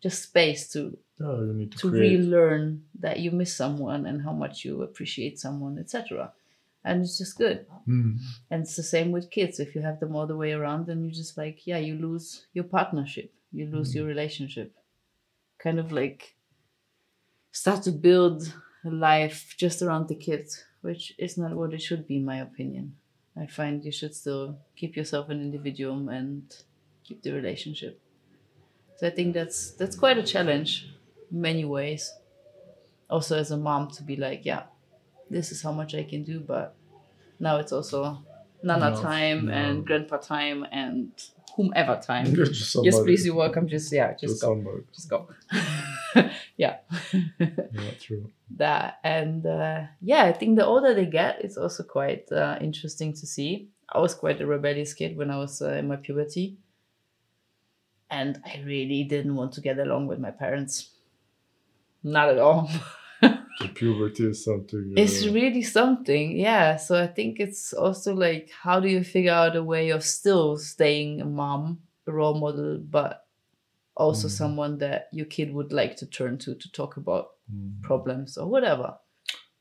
just 0.00 0.22
space 0.22 0.68
to 0.72 0.96
need 1.54 1.72
to, 1.72 1.78
to 1.78 1.90
relearn 1.90 2.84
that 2.98 3.20
you 3.20 3.30
miss 3.30 3.54
someone 3.54 4.04
and 4.06 4.22
how 4.22 4.32
much 4.32 4.64
you 4.64 4.82
appreciate 4.82 5.38
someone 5.38 5.78
etc 5.78 6.32
and 6.84 7.02
it's 7.02 7.18
just 7.18 7.36
good 7.38 7.66
Mm. 7.86 8.18
and 8.50 8.62
it's 8.62 8.76
the 8.76 8.82
same 8.82 9.12
with 9.12 9.30
kids. 9.30 9.60
If 9.60 9.74
you 9.74 9.82
have 9.82 10.00
them 10.00 10.16
all 10.16 10.26
the 10.26 10.36
way 10.42 10.52
around, 10.52 10.86
then 10.86 11.02
you're 11.02 11.12
just 11.22 11.36
like, 11.36 11.66
yeah, 11.66 11.76
you 11.76 11.94
lose 11.96 12.46
your 12.54 12.64
partnership, 12.64 13.30
you 13.52 13.66
lose 13.66 13.90
Mm. 13.92 13.96
your 13.96 14.06
relationship. 14.06 14.74
Kind 15.58 15.78
of 15.78 15.92
like 15.92 16.34
start 17.54 17.82
to 17.84 17.92
build 17.92 18.52
a 18.84 18.90
life 18.90 19.54
just 19.56 19.80
around 19.80 20.08
the 20.08 20.14
kids, 20.16 20.64
which 20.82 21.14
is 21.18 21.38
not 21.38 21.52
what 21.54 21.72
it 21.72 21.80
should 21.80 22.06
be, 22.06 22.16
in 22.16 22.24
my 22.24 22.38
opinion. 22.38 22.96
I 23.36 23.46
find 23.46 23.84
you 23.84 23.92
should 23.92 24.14
still 24.14 24.58
keep 24.76 24.96
yourself 24.96 25.28
an 25.30 25.40
individual 25.40 26.08
and 26.08 26.42
keep 27.04 27.22
the 27.22 27.32
relationship. 27.32 28.00
So 28.96 29.06
I 29.06 29.10
think 29.10 29.34
that's 29.34 29.70
that's 29.72 29.96
quite 29.96 30.18
a 30.18 30.22
challenge 30.22 30.88
in 31.30 31.40
many 31.40 31.64
ways. 31.64 32.12
Also 33.08 33.38
as 33.38 33.50
a 33.50 33.56
mom 33.56 33.90
to 33.92 34.02
be 34.02 34.16
like, 34.16 34.44
yeah, 34.44 34.64
this 35.30 35.50
is 35.52 35.62
how 35.62 35.72
much 35.72 35.94
I 35.94 36.04
can 36.04 36.22
do, 36.24 36.40
but 36.40 36.74
now 37.40 37.56
it's 37.56 37.72
also 37.72 38.22
Nana 38.62 38.90
No, 38.90 39.02
time 39.02 39.46
no. 39.46 39.52
and 39.52 39.86
grandpa 39.86 40.16
time 40.18 40.64
and 40.70 41.10
whomever 41.56 42.00
time. 42.00 42.34
Just 42.34 42.76
yes, 42.82 42.98
please, 43.00 43.26
you're 43.26 43.34
welcome. 43.34 43.68
Just 43.68 43.92
yeah, 43.92 44.12
just, 44.12 44.22
Just 44.22 44.42
go. 44.42 44.48
somebody. 44.54 44.82
Just 44.94 45.08
go. 45.10 45.28
yeah. 46.56 46.78
Yeah, 47.38 47.90
true. 48.00 48.30
that 48.56 48.98
and 49.04 49.44
uh, 49.46 49.82
yeah, 50.00 50.24
I 50.24 50.32
think 50.32 50.56
the 50.56 50.66
older 50.66 50.94
they 50.94 51.06
get, 51.06 51.44
it's 51.44 51.56
also 51.56 51.82
quite 51.82 52.30
uh, 52.30 52.58
interesting 52.60 53.12
to 53.14 53.26
see. 53.26 53.68
I 53.88 53.98
was 53.98 54.14
quite 54.14 54.40
a 54.40 54.46
rebellious 54.46 54.94
kid 54.94 55.16
when 55.16 55.30
I 55.30 55.38
was 55.38 55.60
uh, 55.60 55.72
in 55.72 55.88
my 55.88 55.96
puberty. 55.96 56.56
And 58.10 58.40
I 58.44 58.62
really 58.64 59.04
didn't 59.04 59.34
want 59.34 59.52
to 59.54 59.60
get 59.60 59.78
along 59.78 60.06
with 60.06 60.20
my 60.20 60.30
parents. 60.30 60.90
Not 62.02 62.28
at 62.28 62.38
all. 62.38 62.70
The 63.60 63.68
puberty 63.68 64.26
is 64.26 64.44
something. 64.44 64.94
it's 64.96 65.24
uh, 65.24 65.30
really 65.30 65.62
something, 65.62 66.36
yeah. 66.36 66.76
So 66.76 67.00
I 67.00 67.06
think 67.06 67.38
it's 67.38 67.72
also 67.72 68.14
like, 68.14 68.50
how 68.50 68.80
do 68.80 68.88
you 68.88 69.04
figure 69.04 69.32
out 69.32 69.54
a 69.54 69.62
way 69.62 69.90
of 69.90 70.02
still 70.02 70.58
staying 70.58 71.20
a 71.20 71.24
mom, 71.24 71.78
a 72.06 72.12
role 72.12 72.34
model, 72.34 72.78
but 72.78 73.23
also 73.96 74.28
Mhm. 74.28 74.30
someone 74.32 74.78
that 74.78 75.08
your 75.12 75.26
kid 75.26 75.52
would 75.54 75.72
like 75.72 75.96
to 75.96 76.06
turn 76.06 76.38
to 76.38 76.54
to 76.54 76.68
talk 76.72 76.96
about 76.96 77.26
mm, 77.52 77.80
problems 77.82 78.36
or 78.38 78.48
whatever? 78.48 78.98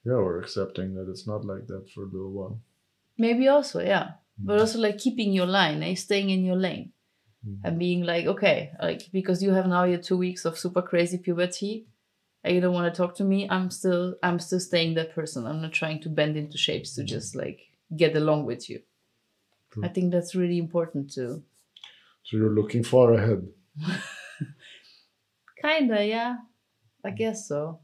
yeah, 0.06 0.16
we're 0.16 0.40
accepting 0.40 0.96
that 0.96 1.10
it's 1.10 1.26
not 1.28 1.46
like 1.46 1.66
that 1.68 1.90
for 1.94 2.04
a 2.04 2.08
little 2.08 2.32
while. 2.32 2.60
Maybe 3.18 3.48
also, 3.48 3.80
yeah. 3.80 4.12
But 4.38 4.58
Mm. 4.58 4.62
also 4.62 4.80
like 4.80 4.98
keeping 4.98 5.32
your 5.34 5.46
line, 5.48 5.84
eh? 5.84 5.96
staying 5.96 6.30
in 6.30 6.44
your 6.44 6.58
lane 6.58 6.92
Mm. 7.46 7.60
and 7.64 7.80
being 7.80 8.04
like, 8.04 8.26
okay, 8.26 8.72
like 8.82 9.10
because 9.12 9.44
you 9.44 9.52
have 9.54 9.68
now 9.68 9.84
your 9.86 10.02
two 10.02 10.18
weeks 10.18 10.46
of 10.46 10.58
super 10.58 10.82
crazy 10.82 11.18
puberty 11.18 11.88
and 12.44 12.54
you 12.56 12.62
don't 12.62 12.74
want 12.74 12.94
to 12.94 12.98
talk 12.98 13.16
to 13.16 13.24
me, 13.24 13.48
I'm 13.50 13.70
still 13.70 14.16
I'm 14.24 14.40
still 14.40 14.60
staying 14.60 14.96
that 14.96 15.14
person. 15.16 15.46
I'm 15.46 15.62
not 15.62 15.72
trying 15.74 16.02
to 16.02 16.10
bend 16.10 16.36
into 16.38 16.58
shapes 16.58 16.96
to 16.96 17.04
just 17.04 17.36
like 17.36 17.60
get 17.96 18.16
along 18.16 18.46
with 18.46 18.70
you. 18.70 18.82
True. 19.72 19.86
I 19.86 19.90
think 19.90 20.12
that's 20.12 20.36
really 20.36 20.58
important 20.58 21.12
too. 21.14 21.44
So 22.24 22.38
you're 22.38 22.56
looking 22.56 22.84
far 22.84 23.14
ahead. 23.14 23.48
Kinda, 25.64 26.06
yeah. 26.06 26.38
I 27.04 27.12
guess 27.12 27.48
so. 27.48 27.80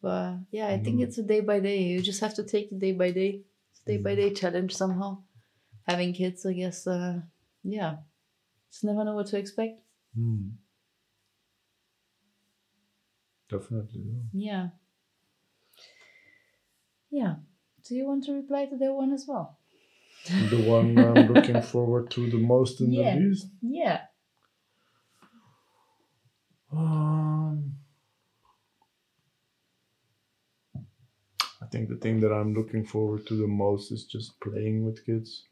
But 0.00 0.38
yeah, 0.50 0.68
I 0.68 0.78
think 0.78 1.00
Mhm. 1.00 1.04
it's 1.04 1.18
a 1.18 1.22
day 1.22 1.40
by 1.40 1.60
day. 1.60 1.82
You 1.82 2.00
just 2.02 2.20
have 2.20 2.34
to 2.34 2.44
take 2.44 2.72
it 2.72 2.78
day 2.78 2.92
by 2.92 3.10
day. 3.10 3.44
It's 3.70 3.80
a 3.82 3.84
day 3.84 3.96
by 3.98 4.14
day 4.14 4.32
challenge 4.32 4.74
somehow. 4.74 5.22
Having 5.86 6.14
kids, 6.14 6.46
I 6.46 6.52
guess, 6.54 6.86
uh, 6.86 7.20
yeah. 7.62 7.98
Just 8.70 8.84
never 8.84 9.04
know 9.04 9.14
what 9.14 9.26
to 9.28 9.38
expect. 9.38 9.80
Mm. 10.18 10.52
Definitely. 13.48 14.02
yeah. 14.04 14.22
Yeah. 14.32 14.68
Yeah. 17.10 17.34
Do 17.84 17.94
you 17.94 18.06
want 18.06 18.24
to 18.24 18.32
reply 18.32 18.66
to 18.66 18.76
that 18.76 18.92
one 18.92 19.12
as 19.12 19.26
well? 19.28 19.58
The 20.50 20.60
one 20.62 20.98
I'm 20.98 21.28
looking 21.28 21.60
forward 21.62 22.10
to 22.12 22.28
the 22.30 22.38
most 22.38 22.80
in 22.80 22.92
Yeah. 22.92 23.14
the 23.14 23.20
least. 23.20 23.46
Yeah. 23.62 24.00
Um, 26.76 27.76
I 31.62 31.66
think 31.66 31.88
the 31.88 31.96
thing 31.96 32.20
that 32.20 32.32
I'm 32.32 32.54
looking 32.54 32.84
forward 32.84 33.26
to 33.26 33.36
the 33.36 33.46
most 33.46 33.90
is 33.92 34.04
just 34.04 34.38
playing 34.40 34.84
with 34.84 35.04
kids, 35.06 35.44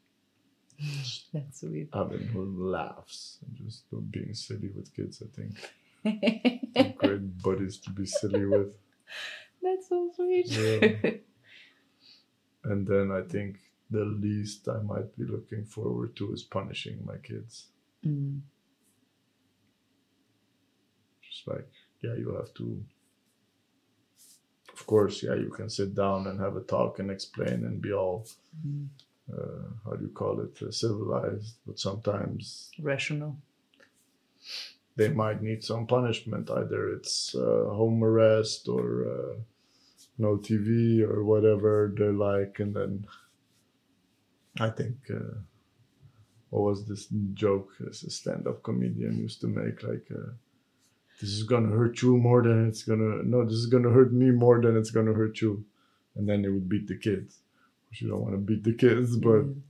That's 1.33 1.61
sweet. 1.61 1.89
having 1.95 2.29
laughs, 2.35 3.39
and 3.47 3.57
just 3.57 3.85
being 4.11 4.35
silly 4.35 4.69
with 4.75 4.95
kids. 4.95 5.23
I 5.23 5.29
think 5.37 6.97
great 6.99 7.43
buddies 7.43 7.79
to 7.79 7.91
be 7.91 8.07
silly 8.07 8.47
with. 8.47 8.75
That's 9.63 9.89
so 9.89 10.11
sweet. 10.17 10.49
Yeah. 10.49 11.13
And 12.65 12.87
then 12.87 13.11
I 13.11 13.23
think 13.23 13.59
the 13.91 14.05
least 14.05 14.69
I 14.69 14.81
might 14.83 15.17
be 15.17 15.25
looking 15.25 15.65
forward 15.65 16.15
to 16.17 16.33
is 16.33 16.43
punishing 16.43 17.05
my 17.05 17.17
kids. 17.17 17.67
Mm. 18.07 18.41
Like, 21.47 21.69
yeah, 22.03 22.15
you 22.15 22.35
have 22.35 22.53
to. 22.55 22.83
Of 24.73 24.87
course, 24.87 25.23
yeah, 25.23 25.35
you 25.35 25.51
can 25.51 25.69
sit 25.69 25.95
down 25.95 26.27
and 26.27 26.41
have 26.41 26.57
a 26.57 26.63
talk 26.63 26.99
and 26.99 27.11
explain 27.11 27.65
and 27.65 27.81
be 27.81 27.93
all, 27.93 28.27
Mm. 28.67 28.89
uh, 29.33 29.69
how 29.85 29.93
do 29.97 30.05
you 30.05 30.11
call 30.13 30.41
it, 30.41 30.61
uh, 30.63 30.71
civilized. 30.71 31.57
But 31.67 31.79
sometimes 31.79 32.71
Rational. 32.81 33.37
they 34.97 35.09
might 35.09 35.43
need 35.43 35.63
some 35.65 35.87
punishment. 35.87 36.51
Either 36.51 36.89
it's 36.97 37.35
uh, 37.35 37.65
home 37.81 38.03
arrest 38.03 38.69
or 38.69 39.07
uh, 39.15 39.35
no 40.19 40.37
TV 40.39 41.03
or 41.03 41.25
whatever 41.25 41.93
they 41.97 42.11
like. 42.11 42.59
And 42.61 42.75
then 42.75 43.07
I 44.61 44.71
think, 44.71 44.97
uh, 45.11 45.39
what 46.51 46.63
was 46.63 46.87
this 46.87 47.07
joke 47.35 47.71
as 47.89 48.03
a 48.05 48.11
stand 48.11 48.47
up 48.47 48.63
comedian 48.63 49.19
used 49.19 49.41
to 49.43 49.47
make? 49.49 49.83
Like, 49.83 50.07
uh, 50.11 50.33
this 51.23 51.31
is 51.31 51.45
gonna 51.45 51.69
hurt 51.69 52.03
you 52.03 52.17
more 52.17 52.43
than 52.43 52.69
it's 52.69 52.83
gonna, 52.83 53.23
no, 53.23 53.45
this 53.45 53.55
is 53.55 53.67
gonna 53.67 53.91
hurt 53.91 54.13
me 54.13 54.33
more 54.33 54.61
than 54.61 54.77
it's 54.77 54.91
gonna 54.91 55.13
hurt 55.13 55.41
you. 55.41 55.65
And 56.17 56.29
then 56.29 56.43
they 56.43 56.49
would 56.49 56.69
beat 56.69 56.89
the 56.89 56.97
kids. 56.97 57.39
Which 57.89 58.03
you 58.03 58.09
don't 58.09 58.23
want 58.23 58.35
to 58.35 58.39
beat 58.39 58.65
the 58.65 58.75
kids, 58.75 59.17
but 59.17 59.45
Mm. 59.45 59.61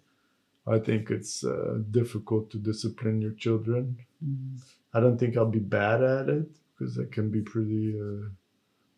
I 0.67 0.79
think 0.79 1.11
it's 1.11 1.45
uh, 1.45 1.79
difficult 1.91 2.51
to 2.51 2.59
discipline 2.59 3.21
your 3.21 3.33
children. 3.33 3.99
Mm. 4.25 4.61
I 4.95 5.01
don't 5.01 5.19
think 5.19 5.37
I'll 5.37 5.47
be 5.47 5.59
bad 5.59 6.03
at 6.03 6.29
it 6.29 6.49
because 6.79 6.99
I 6.99 7.05
can 7.11 7.31
be 7.31 7.41
pretty 7.41 8.01
uh, 8.01 8.29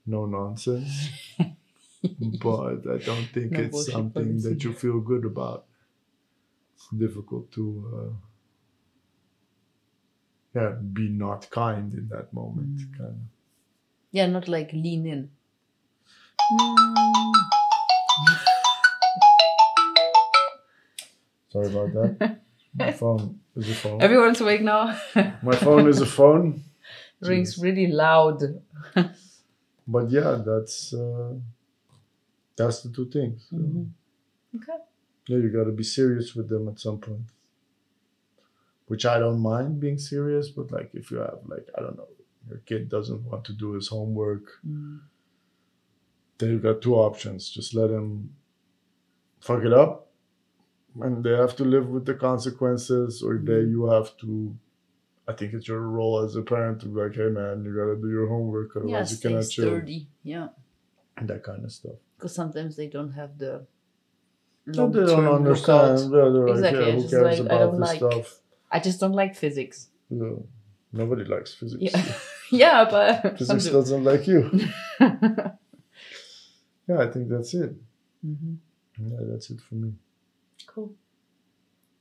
no 0.07 0.27
nonsense. 0.27 1.09
but 2.43 2.87
I 2.87 2.99
don't 2.99 3.29
think 3.33 3.53
No 3.53 3.61
it's 3.61 3.90
something 3.90 4.40
that 4.43 4.62
you 4.62 4.73
feel 4.75 5.01
good 5.01 5.25
about. 5.25 5.64
It's 6.77 6.88
difficult 6.88 7.51
to, 7.53 7.64
uh, 7.97 8.12
yeah, 10.55 10.75
be 10.93 11.09
not 11.09 11.51
kind 11.51 11.93
in 11.95 12.09
that 12.09 12.33
moment. 12.33 12.79
Mm. 12.79 12.99
Kind 12.99 13.11
of. 13.11 13.17
Yeah, 14.12 14.27
not 14.27 14.49
like 14.49 14.73
lean 14.73 15.07
in. 15.07 15.31
Sorry 21.51 21.67
about 21.67 21.93
that. 21.93 22.40
My 22.75 22.93
phone 23.03 23.40
is 23.57 23.71
a 23.71 23.75
phone. 23.75 24.03
Everyone's 24.03 24.40
awake 24.40 24.62
now. 24.62 24.99
My 25.43 25.55
phone 25.57 25.88
is 25.88 26.01
a 26.01 26.07
phone. 26.07 26.64
Rings 27.21 27.59
really 27.59 27.87
loud. 27.87 28.43
But 29.87 30.11
yeah, 30.11 30.43
that's 30.45 30.93
uh, 30.93 31.35
that's 32.57 32.83
the 32.83 32.90
two 32.90 33.07
things. 33.07 33.47
So, 33.51 33.57
Mhm. 33.57 33.90
Okay. 34.57 34.79
Yeah, 35.29 35.38
you 35.38 35.51
got 35.51 35.64
to 35.64 35.73
be 35.73 35.85
serious 35.85 36.35
with 36.35 36.49
them 36.49 36.69
at 36.69 36.81
some 36.81 36.99
point. 36.99 37.27
Which 38.87 39.07
I 39.07 39.18
don't 39.18 39.40
mind 39.40 39.81
being 39.81 39.99
serious, 39.99 40.49
but 40.51 40.70
like 40.70 40.90
if 40.94 41.11
you 41.11 41.18
have 41.18 41.38
like 41.47 41.66
I 41.77 41.81
don't 41.81 41.97
know, 41.97 42.09
your 42.49 42.59
kid 42.66 42.88
doesn't 42.90 43.25
want 43.25 43.44
to 43.47 43.53
do 43.53 43.73
his 43.73 43.88
homework, 43.88 44.44
Mm. 44.66 45.01
then 46.38 46.51
you 46.51 46.59
got 46.59 46.83
two 46.83 46.94
options. 46.94 47.49
Just 47.49 47.75
let 47.75 47.90
him 47.90 48.35
fuck 49.40 49.62
it 49.64 49.73
up, 49.73 50.11
and 51.01 51.25
they 51.25 51.31
have 51.31 51.57
to 51.57 51.64
live 51.64 51.88
with 51.88 52.05
the 52.05 52.14
consequences, 52.14 53.23
or 53.23 53.38
they 53.38 53.62
Mhm. 53.64 53.70
you 53.70 53.87
have 53.87 54.16
to. 54.18 54.57
I 55.27 55.33
think 55.33 55.55
it's 55.55 55.66
your 55.68 55.81
role 55.81 56.20
as 56.23 56.37
a 56.37 56.42
parent 56.42 56.81
to 56.83 56.87
be 56.87 57.01
like, 57.01 57.14
hey 57.14 57.31
man, 57.31 57.64
you 57.64 57.75
gotta 57.75 57.97
do 57.97 58.11
your 58.11 58.27
homework, 58.29 58.77
otherwise 58.77 59.12
you 59.12 59.18
cannot 59.27 59.49
chill. 59.49 59.64
sturdy. 59.64 60.09
Yeah. 60.23 60.49
And 61.16 61.29
that 61.31 61.42
kind 61.42 61.64
of 61.64 61.73
stuff. 61.73 61.97
Because 62.16 62.35
sometimes 62.35 62.77
they 62.77 62.88
don't 62.88 63.12
have 63.12 63.38
the. 63.38 63.66
No, 64.66 64.88
they 64.90 65.07
don't 65.07 65.27
understand. 65.40 66.01
Yeah, 66.12 66.29
they're 66.33 66.49
Exactly, 66.49 66.81
like, 66.81 66.88
yeah, 66.94 67.01
who 67.01 67.09
cares 67.09 67.40
like, 67.40 67.47
about 67.47 67.70
this 67.73 67.81
like- 67.81 67.99
stuff? 67.99 68.40
I 68.75 68.81
just 68.81 68.99
don't 69.01 69.13
like 69.13 69.35
physics. 69.37 69.89
No, 70.11 70.47
nobody 70.93 71.25
likes 71.25 71.55
physics. 71.55 71.83
Yeah. 71.83 72.05
yeah, 72.51 72.85
but 72.91 73.39
Physics 73.39 73.65
do. 73.67 73.73
doesn't 73.73 74.05
like 74.05 74.27
you. 74.27 74.51
Yeah, 76.87 76.99
I 76.99 77.07
think 77.11 77.31
that's 77.31 77.55
it. 77.55 77.73
Mhm. 78.27 78.59
Yeah, 78.99 79.17
that's 79.31 79.49
it 79.51 79.61
for 79.63 79.75
me. 79.77 79.95
Cool. 80.67 80.93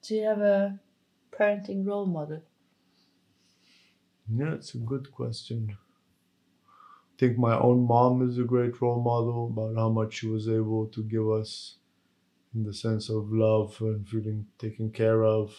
Do 0.02 0.16
you 0.16 0.24
have 0.26 0.42
a 0.42 0.78
parenting 1.32 1.86
role 1.86 2.06
model? 2.06 2.42
Yeah, 4.30 4.54
it's 4.56 4.76
a 4.76 4.80
good 4.80 5.10
question. 5.12 5.78
I 6.68 7.14
think 7.18 7.38
my 7.38 7.58
own 7.58 7.88
mom 7.88 8.28
is 8.30 8.38
a 8.38 8.44
great 8.44 8.82
role 8.82 9.02
model 9.02 9.48
about 9.54 9.76
how 9.82 9.90
much 9.90 10.16
she 10.16 10.28
was 10.28 10.50
able 10.50 10.88
to 10.88 11.02
give 11.04 11.30
us 11.30 11.78
in 12.54 12.64
the 12.66 12.74
sense 12.74 13.10
of 13.10 13.32
love 13.32 13.78
and 13.80 14.06
feeling 14.08 14.48
taken 14.60 14.92
care 14.92 15.24
of 15.24 15.56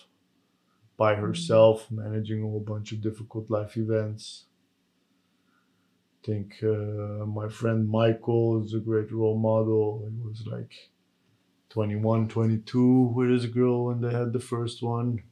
by 0.96 1.14
herself, 1.14 1.90
managing 1.90 2.42
a 2.42 2.46
whole 2.46 2.60
bunch 2.60 2.92
of 2.92 3.00
difficult 3.00 3.50
life 3.50 3.76
events. 3.76 4.44
I 6.22 6.26
think 6.26 6.54
uh, 6.62 7.26
my 7.26 7.48
friend 7.48 7.88
Michael 7.88 8.64
is 8.64 8.72
a 8.72 8.78
great 8.78 9.12
role 9.12 9.38
model. 9.38 10.08
He 10.08 10.26
was 10.26 10.46
like 10.46 10.72
21, 11.70 12.28
22 12.28 13.12
with 13.14 13.30
his 13.30 13.46
girl 13.46 13.86
when 13.86 14.00
they 14.00 14.12
had 14.12 14.32
the 14.32 14.40
first 14.40 14.82
one. 14.82 15.22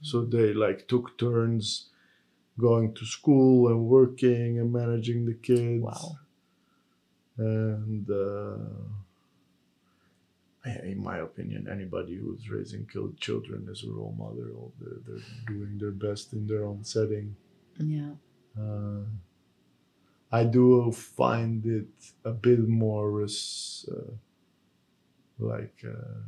So 0.00 0.24
they 0.24 0.54
like 0.54 0.86
took 0.86 1.18
turns 1.18 1.90
going 2.58 2.94
to 2.94 3.04
school 3.04 3.68
and 3.68 3.86
working 3.86 4.58
and 4.58 4.72
managing 4.72 5.26
the 5.26 5.34
kids. 5.34 5.82
Wow. 5.82 6.18
And 7.36 8.10
uh, 8.10 8.64
in 10.82 11.02
my 11.02 11.18
opinion, 11.18 11.68
anybody 11.70 12.16
who's 12.16 12.48
raising 12.50 12.86
killed 12.86 13.18
children 13.18 13.68
is 13.70 13.84
a 13.84 13.90
role 13.90 14.14
model. 14.18 14.72
They're, 14.80 14.98
they're 15.06 15.24
doing 15.46 15.78
their 15.78 15.90
best 15.90 16.32
in 16.32 16.46
their 16.46 16.64
own 16.64 16.84
setting. 16.84 17.36
Yeah. 17.78 18.12
Uh, 18.58 19.04
I 20.30 20.44
do 20.44 20.92
find 20.92 21.64
it 21.64 21.88
a 22.24 22.32
bit 22.32 22.68
more 22.68 23.10
res- 23.10 23.88
uh, 23.90 24.12
like 25.38 25.84
uh, 25.84 26.18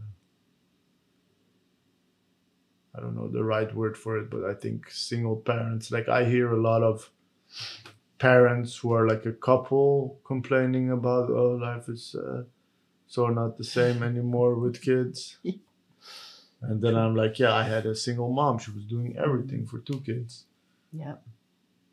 I 2.94 3.00
don't 3.00 3.14
know 3.14 3.28
the 3.28 3.44
right 3.44 3.72
word 3.74 3.96
for 3.96 4.18
it, 4.18 4.30
but 4.30 4.44
I 4.44 4.54
think 4.54 4.90
single 4.90 5.36
parents. 5.36 5.90
Like 5.90 6.08
I 6.08 6.24
hear 6.24 6.52
a 6.52 6.60
lot 6.60 6.82
of 6.82 7.10
parents 8.18 8.76
who 8.76 8.92
are 8.92 9.06
like 9.08 9.26
a 9.26 9.32
couple 9.32 10.20
complaining 10.24 10.90
about 10.90 11.30
oh 11.30 11.58
life 11.60 11.88
is 11.88 12.14
uh, 12.14 12.42
so 13.14 13.26
not 13.26 13.58
the 13.58 13.64
same 13.64 14.02
anymore 14.10 14.54
with 14.54 14.80
kids. 14.80 15.18
and 16.62 16.80
then 16.82 16.94
I'm 16.96 17.14
like, 17.16 17.38
yeah, 17.40 17.52
I 17.52 17.64
had 17.64 17.84
a 17.86 17.94
single 18.06 18.30
mom. 18.32 18.58
She 18.58 18.70
was 18.70 18.84
doing 18.84 19.16
everything 19.26 19.66
for 19.66 19.78
two 19.80 20.00
kids 20.08 20.32
Yeah. 21.02 21.16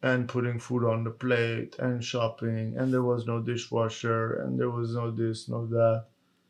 and 0.10 0.28
putting 0.36 0.60
food 0.60 0.84
on 0.94 1.04
the 1.04 1.10
plate 1.24 1.74
and 1.80 2.04
shopping 2.12 2.76
and 2.78 2.94
there 2.94 3.02
was 3.12 3.26
no 3.26 3.38
dishwasher 3.42 4.36
and 4.42 4.60
there 4.60 4.70
was 4.80 4.94
no 5.00 5.06
this 5.22 5.50
no 5.54 5.66
that 5.78 6.06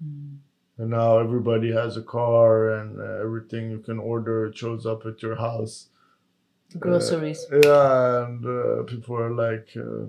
Mm. 0.06 0.38
and 0.80 0.90
now 0.92 1.18
everybody 1.26 1.70
has 1.82 1.98
a 1.98 2.04
car 2.18 2.52
and 2.78 3.00
uh, 3.00 3.26
everything 3.26 3.72
you 3.72 3.80
can 3.88 3.98
order 4.14 4.52
shows 4.54 4.86
up 4.92 5.02
at 5.10 5.24
your 5.24 5.36
house 5.48 5.76
Groceries. 6.84 7.42
yeah 7.64 8.26
and 8.26 8.46
uh, 8.46 8.84
people 8.92 9.16
are 9.26 9.34
like 9.46 9.70
uh, 9.86 10.06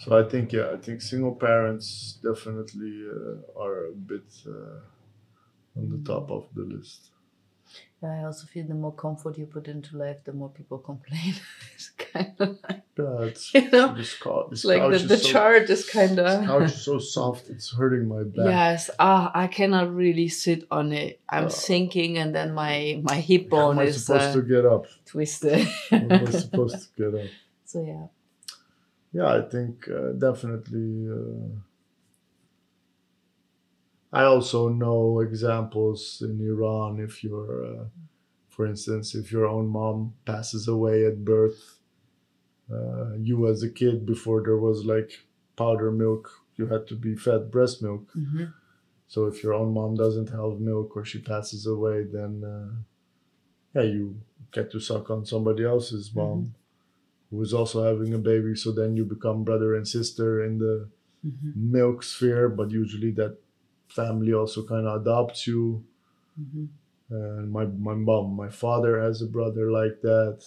so 0.00 0.18
i 0.18 0.22
think 0.30 0.52
yeah 0.52 0.68
i 0.74 0.76
think 0.84 1.00
single 1.00 1.34
parents 1.34 2.18
definitely 2.22 2.94
uh, 3.16 3.62
are 3.64 3.86
a 3.86 3.92
bit 4.12 4.28
uh, 4.46 5.78
on 5.78 5.84
the 5.90 6.00
top 6.12 6.30
of 6.30 6.44
the 6.56 6.64
list 6.74 7.00
Yeah, 8.02 8.12
I 8.20 8.24
also 8.24 8.46
feel 8.52 8.66
the 8.66 8.74
more 8.74 8.94
comfort 8.94 9.36
you 9.38 9.46
put 9.46 9.68
into 9.68 9.96
life, 10.04 10.20
the 10.24 10.32
more 10.32 10.48
people 10.58 10.78
complain. 10.78 11.34
it's 11.74 11.90
kind 12.12 12.34
of 12.44 12.48
like, 12.66 12.82
yeah 12.98 13.28
it's, 13.28 13.44
You 13.54 13.68
know, 13.70 13.88
this, 13.94 14.12
cou- 14.22 14.46
this 14.50 14.64
like 14.64 14.82
the, 14.92 14.98
the 15.12 15.18
so, 15.20 15.28
chart 15.32 15.68
is 15.70 15.84
kind 15.98 16.16
this 16.18 16.34
of. 16.36 16.46
couch 16.50 16.70
is 16.72 16.82
so 16.84 16.98
soft 16.98 17.44
it's 17.54 17.68
hurting 17.78 18.08
my 18.08 18.22
back 18.24 18.48
Yes, 18.52 18.90
ah, 18.98 19.30
I 19.34 19.46
cannot 19.58 19.86
really 20.02 20.28
sit 20.28 20.60
on 20.70 20.86
it. 20.92 21.20
I'm 21.28 21.46
Uh, 21.46 21.48
sinking, 21.68 22.12
and 22.22 22.30
then 22.36 22.48
my 22.62 23.00
my 23.10 23.18
hip 23.28 23.44
bone 23.52 23.78
is 23.84 23.94
supposed 24.04 24.30
uh, 24.30 24.36
to 24.38 24.42
get 24.54 24.64
up? 24.74 24.82
twisted. 25.12 25.68
Am 25.92 26.26
supposed 26.32 26.80
to 26.84 26.90
get 27.02 27.12
up? 27.22 27.30
so 27.70 27.76
yeah, 27.92 28.06
Yeah, 29.12 29.26
I 29.28 29.42
think 29.42 29.88
uh, 29.88 30.12
definitely. 30.12 31.08
Uh, 31.08 31.60
I 34.12 34.22
also 34.24 34.68
know 34.68 35.18
examples 35.18 36.22
in 36.24 36.40
Iran. 36.40 37.00
If 37.00 37.24
you're, 37.24 37.64
uh, 37.66 37.84
for 38.48 38.66
instance, 38.66 39.14
if 39.14 39.32
your 39.32 39.46
own 39.46 39.68
mom 39.68 40.14
passes 40.26 40.68
away 40.68 41.04
at 41.06 41.24
birth, 41.24 41.80
uh, 42.72 43.14
you 43.18 43.46
as 43.48 43.62
a 43.62 43.70
kid, 43.70 44.06
before 44.06 44.42
there 44.42 44.56
was 44.58 44.84
like 44.84 45.12
powder 45.56 45.90
milk, 45.90 46.30
you 46.56 46.66
had 46.66 46.86
to 46.88 46.96
be 46.96 47.14
fed 47.16 47.50
breast 47.50 47.82
milk. 47.82 48.10
hmm 48.12 48.44
So 49.08 49.26
if 49.26 49.42
your 49.44 49.54
own 49.54 49.74
mom 49.74 49.96
doesn't 49.96 50.30
have 50.30 50.60
milk 50.60 50.96
or 50.96 51.04
she 51.04 51.20
passes 51.20 51.66
away, 51.66 52.04
then 52.04 52.44
uh, 52.44 52.70
yeah, 53.74 53.82
you 53.82 54.20
get 54.52 54.70
to 54.72 54.80
suck 54.80 55.10
on 55.10 55.24
somebody 55.24 55.64
else's 55.64 56.12
mom 56.14 56.54
who 57.30 57.42
is 57.42 57.54
also 57.54 57.84
having 57.84 58.14
a 58.14 58.18
baby. 58.18 58.56
So 58.56 58.72
then 58.72 58.96
you 58.96 59.04
become 59.04 59.44
brother 59.44 59.74
and 59.76 59.86
sister 59.86 60.44
in 60.44 60.58
the 60.58 60.88
hmm 61.22 61.50
milk 61.54 62.02
sphere, 62.02 62.48
but 62.48 62.70
usually 62.70 63.12
that 63.12 63.38
family 63.88 64.32
also 64.34 64.64
kind 64.66 64.86
of 64.86 65.02
adopts 65.02 65.46
you. 65.46 65.84
hmm 66.36 66.64
And 67.08 67.52
my 67.52 67.66
my 67.66 67.94
mom, 67.94 68.34
my 68.34 68.48
father 68.48 69.00
has 69.00 69.22
a 69.22 69.26
brother 69.26 69.70
like 69.70 70.00
that, 70.02 70.44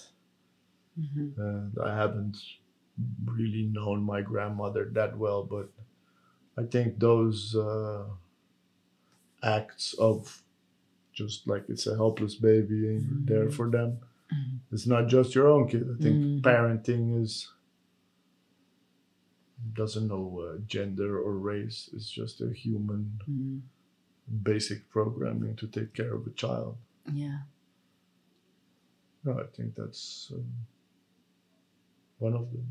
hmm 0.95 1.33
and 1.37 1.77
I 1.83 1.95
haven't 1.95 2.37
really 3.25 3.63
known 3.63 4.03
my 4.03 4.21
grandmother 4.21 4.89
that 4.93 5.17
well, 5.17 5.43
but 5.43 5.69
I 6.57 6.63
think 6.65 6.99
those 6.99 7.55
uh, 7.55 8.05
acts 9.41 9.93
of 9.95 10.43
just 11.13 11.47
like 11.47 11.65
it's 11.69 11.87
a 11.87 11.95
helpless 11.95 12.35
baby 12.35 12.87
and 12.87 13.07
you're 13.07 13.21
there 13.25 13.49
Mhm. 13.49 13.53
for 13.53 13.69
them. 13.69 13.99
Mhm. 14.33 14.59
It's 14.71 14.87
not 14.87 15.07
just 15.07 15.35
your 15.35 15.47
own 15.47 15.67
kid. 15.67 15.83
I 15.83 16.01
think 16.01 16.17
Mhm. 16.23 16.41
parenting 16.41 17.21
is 17.21 17.49
doesn't 19.73 20.07
know 20.07 20.39
uh, 20.41 20.57
gender 20.67 21.17
or 21.19 21.37
race. 21.37 21.89
It's 21.93 22.09
just 22.09 22.41
a 22.41 22.51
human 22.51 23.19
hmm 23.25 23.59
basic 24.41 24.89
programming 24.89 25.53
to 25.57 25.67
take 25.67 25.93
care 25.93 26.13
of 26.13 26.25
a 26.25 26.29
child. 26.31 26.77
Yeah. 27.11 27.39
No, 29.25 29.37
I 29.37 29.47
think 29.47 29.75
that's 29.75 30.31
um, 30.33 30.45
one 32.19 32.33
of 32.33 32.49
them. 32.53 32.67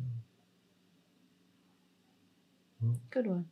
Good 3.11 3.27
one. 3.27 3.49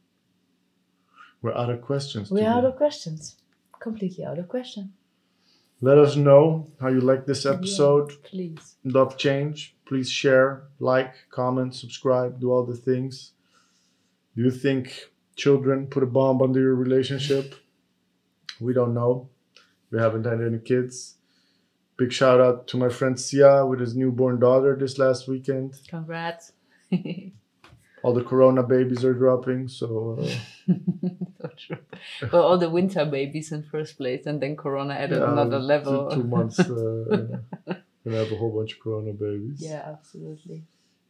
We're 1.42 1.54
out 1.54 1.70
of 1.70 1.82
questions. 1.82 2.30
We're 2.30 2.38
today. 2.38 2.46
out 2.50 2.64
of 2.64 2.76
questions. 2.76 3.36
Completely 3.80 4.24
out 4.24 4.38
of 4.38 4.48
question. 4.48 4.94
Let 5.82 5.96
us 5.96 6.14
know 6.14 6.70
how 6.78 6.88
you 6.88 7.00
like 7.00 7.24
this 7.24 7.46
episode. 7.46 8.22
Please. 8.22 8.76
Love 8.84 9.16
change. 9.16 9.74
Please 9.86 10.10
share, 10.10 10.64
like, 10.78 11.14
comment, 11.30 11.74
subscribe, 11.74 12.38
do 12.38 12.52
all 12.52 12.66
the 12.66 12.76
things. 12.76 13.32
Do 14.36 14.42
you 14.42 14.50
think 14.50 15.10
children 15.36 15.86
put 15.86 16.02
a 16.02 16.06
bomb 16.06 16.42
under 16.42 16.60
your 16.60 16.74
relationship? 16.74 17.54
We 18.60 18.74
don't 18.74 18.92
know. 18.92 19.30
We 19.90 19.98
haven't 19.98 20.24
had 20.24 20.42
any 20.42 20.58
kids. 20.58 21.16
Big 21.96 22.12
shout 22.12 22.40
out 22.40 22.68
to 22.68 22.76
my 22.76 22.90
friend 22.90 23.18
Sia 23.18 23.64
with 23.64 23.80
his 23.80 23.96
newborn 23.96 24.38
daughter 24.38 24.76
this 24.76 24.98
last 24.98 25.28
weekend. 25.28 25.80
Congrats. 25.88 26.52
All 28.02 28.14
the 28.14 28.24
corona 28.24 28.62
babies 28.62 29.04
are 29.04 29.14
dropping, 29.14 29.68
so 29.68 30.18
uh, 30.20 30.28
so 31.40 31.48
true. 31.56 31.78
Well, 32.32 32.42
all 32.42 32.58
the 32.58 32.70
winter 32.70 33.04
babies 33.04 33.52
in 33.52 33.62
first 33.64 33.96
place, 33.96 34.26
and 34.26 34.40
then 34.40 34.56
Corona 34.56 34.94
added 34.94 35.18
yeah, 35.18 35.30
another 35.32 35.58
level. 35.58 36.10
Two, 36.10 36.24
months, 36.36 36.60
uh, 36.60 37.38
gonna 38.04 38.16
have 38.16 38.32
a 38.32 38.36
whole 38.36 38.50
bunch 38.56 38.74
of 38.74 38.80
corona 38.80 39.12
babies. 39.12 39.60
yeah, 39.60 39.82
absolutely. 39.86 40.64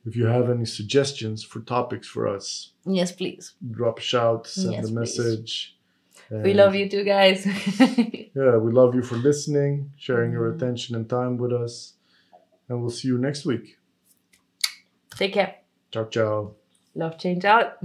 If 0.06 0.16
you 0.16 0.26
have 0.26 0.48
any 0.48 0.64
suggestions 0.64 1.44
for 1.44 1.60
topics 1.60 2.06
for 2.08 2.26
us, 2.26 2.72
Yes, 2.86 3.12
please. 3.12 3.52
drop 3.70 3.98
a 3.98 4.02
shout, 4.02 4.46
send 4.46 4.72
Yes, 4.72 4.88
a 4.88 4.92
message. 4.92 5.76
We 6.30 6.54
love 6.54 6.74
you 6.74 6.88
too, 6.88 7.04
guys. 7.04 7.46
Yeah, 8.32 8.56
we 8.58 8.70
love 8.72 8.94
you 8.94 9.02
for 9.02 9.16
listening, 9.16 9.90
sharing 9.98 10.30
your 10.32 10.48
Mhm. 10.50 10.54
attention 10.56 10.94
and 10.96 11.08
time 11.10 11.36
with 11.36 11.52
us, 11.52 11.94
and 12.68 12.80
we'll 12.80 12.90
see 12.90 13.08
you 13.08 13.18
next 13.18 13.44
week. 13.44 13.76
Take 15.16 15.32
care. 15.34 15.56
Ciao, 15.90 16.04
ciao. 16.06 16.54
Love 16.94 17.18
change 17.18 17.44
out. 17.44 17.78